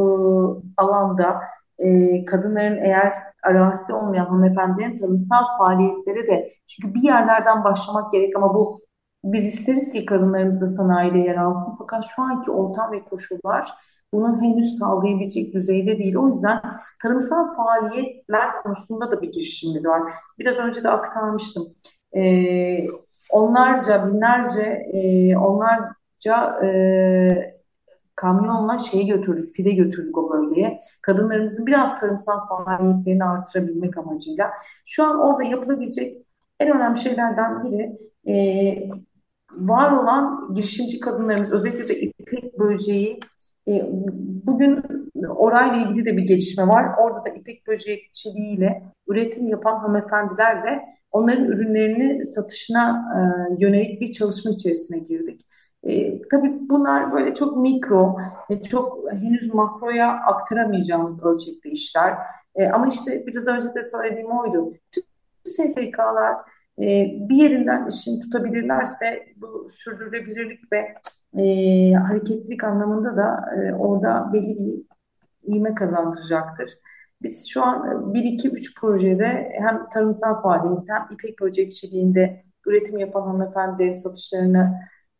[0.76, 1.40] alanda
[1.78, 3.12] e, kadınların eğer
[3.42, 8.78] arazisi olmayan hanımefendilerin tarımsal faaliyetleri de çünkü bir yerlerden başlamak gerek ama bu
[9.24, 13.74] biz isteriz ki kadınlarımız da sanayide yer alsın fakat şu anki ortam ve koşullar
[14.12, 16.16] bunu henüz sağlayabilecek düzeyde değil.
[16.16, 16.60] O yüzden
[17.02, 20.02] tarımsal faaliyetler konusunda da bir girişimimiz var.
[20.38, 21.66] Biraz önce de aktarmıştım.
[22.16, 22.86] Ee,
[23.30, 27.58] onlarca, binlerce, e, onlarca e,
[28.14, 30.80] kamyonla şeyi götürdük, fide götürdük o bölgeye.
[31.02, 34.50] Kadınlarımızın biraz tarımsal faaliyetlerini artırabilmek amacıyla.
[34.84, 36.26] Şu an orada yapılabilecek
[36.60, 38.34] en önemli şeylerden biri e,
[39.52, 43.20] var olan girişimci kadınlarımız özellikle de ipek böceği e,
[44.46, 44.82] bugün
[45.28, 46.86] orayla ilgili de bir gelişme var.
[46.98, 53.20] Orada da ipek böcekçiliğiyle üretim yapan hanımefendilerle onların ürünlerini satışına e,
[53.64, 55.40] yönelik bir çalışma içerisine girdik.
[55.82, 58.16] E, tabii bunlar böyle çok mikro,
[58.50, 62.14] e, çok henüz makroya aktaramayacağımız ölçekte işler.
[62.54, 64.72] E, ama işte biraz önce de söylediğim oydu.
[64.92, 65.04] Tüm
[65.46, 66.34] STK'lar
[66.78, 66.84] e,
[67.28, 70.94] bir yerinden işini tutabilirlerse bu sürdürülebilirlik ve
[71.36, 74.82] e, hareketlilik anlamında da e, orada belli bir
[75.42, 76.78] iğme kazandıracaktır.
[77.22, 83.22] Biz şu an 1, 2, 3 projede hem tarımsal faaliyet hem ipek böcekçiliğinde üretim yapan
[83.22, 84.74] hanımefendi satışlarını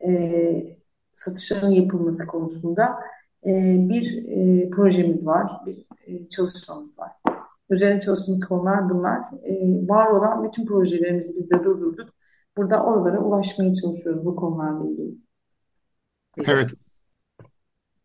[0.07, 0.79] e,
[1.15, 3.01] satışların yapılması konusunda
[3.47, 3.51] e,
[3.89, 7.13] bir e, projemiz var, bir e, çalışmamız var.
[7.71, 9.19] Üzerine çalıştığımız konular bunlar.
[9.43, 9.55] E,
[9.89, 12.09] var olan bütün projelerimizi biz de durdurduk.
[12.57, 15.28] Burada oralara ulaşmaya çalışıyoruz bu konularla ilgili.
[16.47, 16.71] Evet.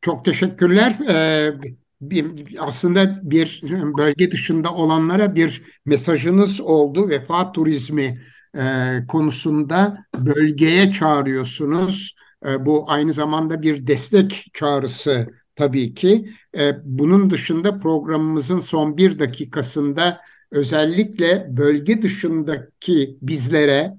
[0.02, 1.00] Çok teşekkürler.
[1.10, 1.54] Ee,
[2.02, 3.62] bir, aslında bir
[3.98, 7.10] bölge dışında olanlara bir mesajınız oldu.
[7.10, 8.22] Vefa turizmi
[8.58, 12.16] e, konusunda bölgeye çağırıyorsunuz.
[12.46, 16.30] E, bu aynı zamanda bir destek çağrısı tabii ki.
[16.58, 20.22] E, bunun dışında programımızın son bir dakikasında
[20.52, 23.94] özellikle bölge dışındaki bizlere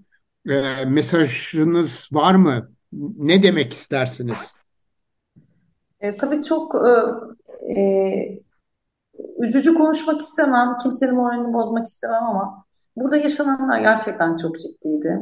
[0.48, 2.73] e, mesajınız var mı?
[3.18, 4.54] Ne demek istersiniz?
[6.00, 7.84] E, tabii çok e, e,
[9.38, 12.64] üzücü konuşmak istemem, kimsenin moralini bozmak istemem ama
[12.96, 15.20] burada yaşananlar gerçekten çok ciddiydi.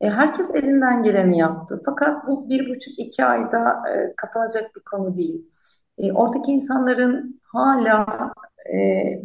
[0.00, 1.80] E, herkes elinden geleni yaptı.
[1.84, 5.46] Fakat bu bir buçuk iki ayda e, kapanacak bir konu değil.
[5.98, 8.06] E, oradaki insanların hala
[8.72, 8.78] e,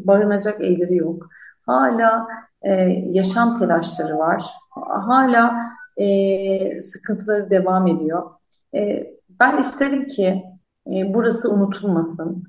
[0.08, 1.30] barınacak evleri yok.
[1.66, 2.28] Hala
[2.62, 2.72] e,
[3.12, 4.43] yaşam telaşları var.
[4.86, 5.64] Hala
[5.98, 8.32] e, sıkıntıları devam ediyor.
[8.76, 10.43] E, ben isterim ki
[10.88, 12.43] e, burası unutulmasın.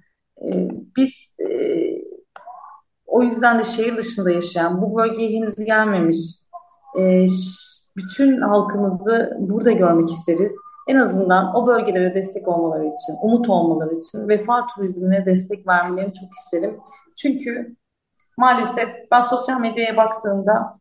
[0.44, 1.48] E, biz e,
[3.06, 6.16] o yüzden de şehir dışında yaşayan, bu bölgeye henüz gelmemiş
[6.98, 7.24] e,
[7.96, 10.56] bütün halkımızı burada görmek isteriz.
[10.88, 16.30] En azından o bölgelere destek olmaları için, umut olmaları için vefa turizmine destek vermelerini çok
[16.32, 16.80] isterim.
[17.16, 17.76] Çünkü
[18.36, 20.78] maalesef ben sosyal medyaya baktığımda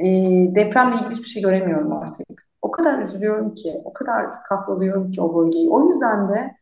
[0.00, 0.06] e,
[0.54, 2.26] depremle ilgili hiçbir şey göremiyorum artık.
[2.62, 5.70] O kadar üzülüyorum ki, o kadar kahroluyorum ki o bölgeyi.
[5.70, 6.56] O yüzden de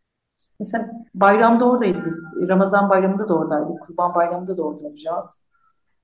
[0.60, 2.24] mesela bayramda oradayız biz.
[2.48, 3.82] Ramazan bayramında da oradaydık.
[3.82, 5.40] Kurban bayramında da orada olacağız.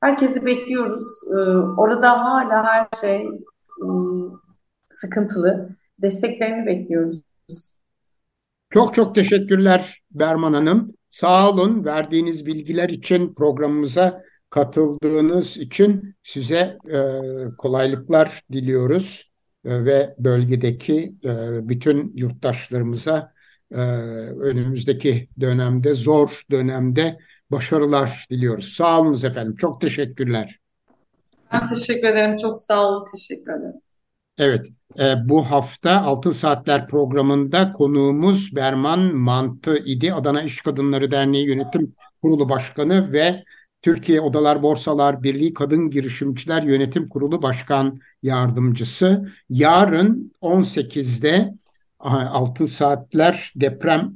[0.00, 1.06] Herkesi bekliyoruz.
[1.30, 1.34] Ee,
[1.76, 3.16] orada hala her şey
[3.82, 3.86] e,
[4.90, 5.76] sıkıntılı.
[5.98, 7.22] Desteklerini bekliyoruz.
[8.70, 10.92] Çok çok teşekkürler Berman Hanım.
[11.10, 14.22] Sağ olun verdiğiniz bilgiler için programımıza
[14.54, 16.98] katıldığınız için size e,
[17.58, 19.32] kolaylıklar diliyoruz
[19.64, 21.28] e, ve bölgedeki e,
[21.68, 23.32] bütün yurttaşlarımıza
[23.72, 23.80] e,
[24.40, 27.18] önümüzdeki dönemde zor dönemde
[27.50, 28.72] başarılar diliyoruz.
[28.76, 29.56] Sağ olunuz efendim.
[29.56, 30.58] Çok teşekkürler.
[31.52, 32.36] Ben teşekkür ederim.
[32.36, 33.06] Çok sağ olun.
[33.14, 33.80] Teşekkür ederim.
[34.38, 34.66] Evet,
[34.98, 40.14] e, bu hafta Altın Saatler programında konuğumuz Berman Mantı idi.
[40.14, 43.44] Adana İş Kadınları Derneği Yönetim Kurulu Başkanı ve
[43.84, 49.32] Türkiye Odalar Borsalar Birliği Kadın Girişimciler Yönetim Kurulu Başkan Yardımcısı.
[49.50, 51.54] Yarın 18'de
[51.98, 54.12] Altın Saatler deprem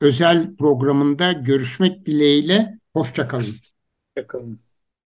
[0.00, 2.78] özel programında görüşmek dileğiyle.
[2.92, 3.54] Hoşçakalın.
[4.16, 4.63] Hoşçakalın.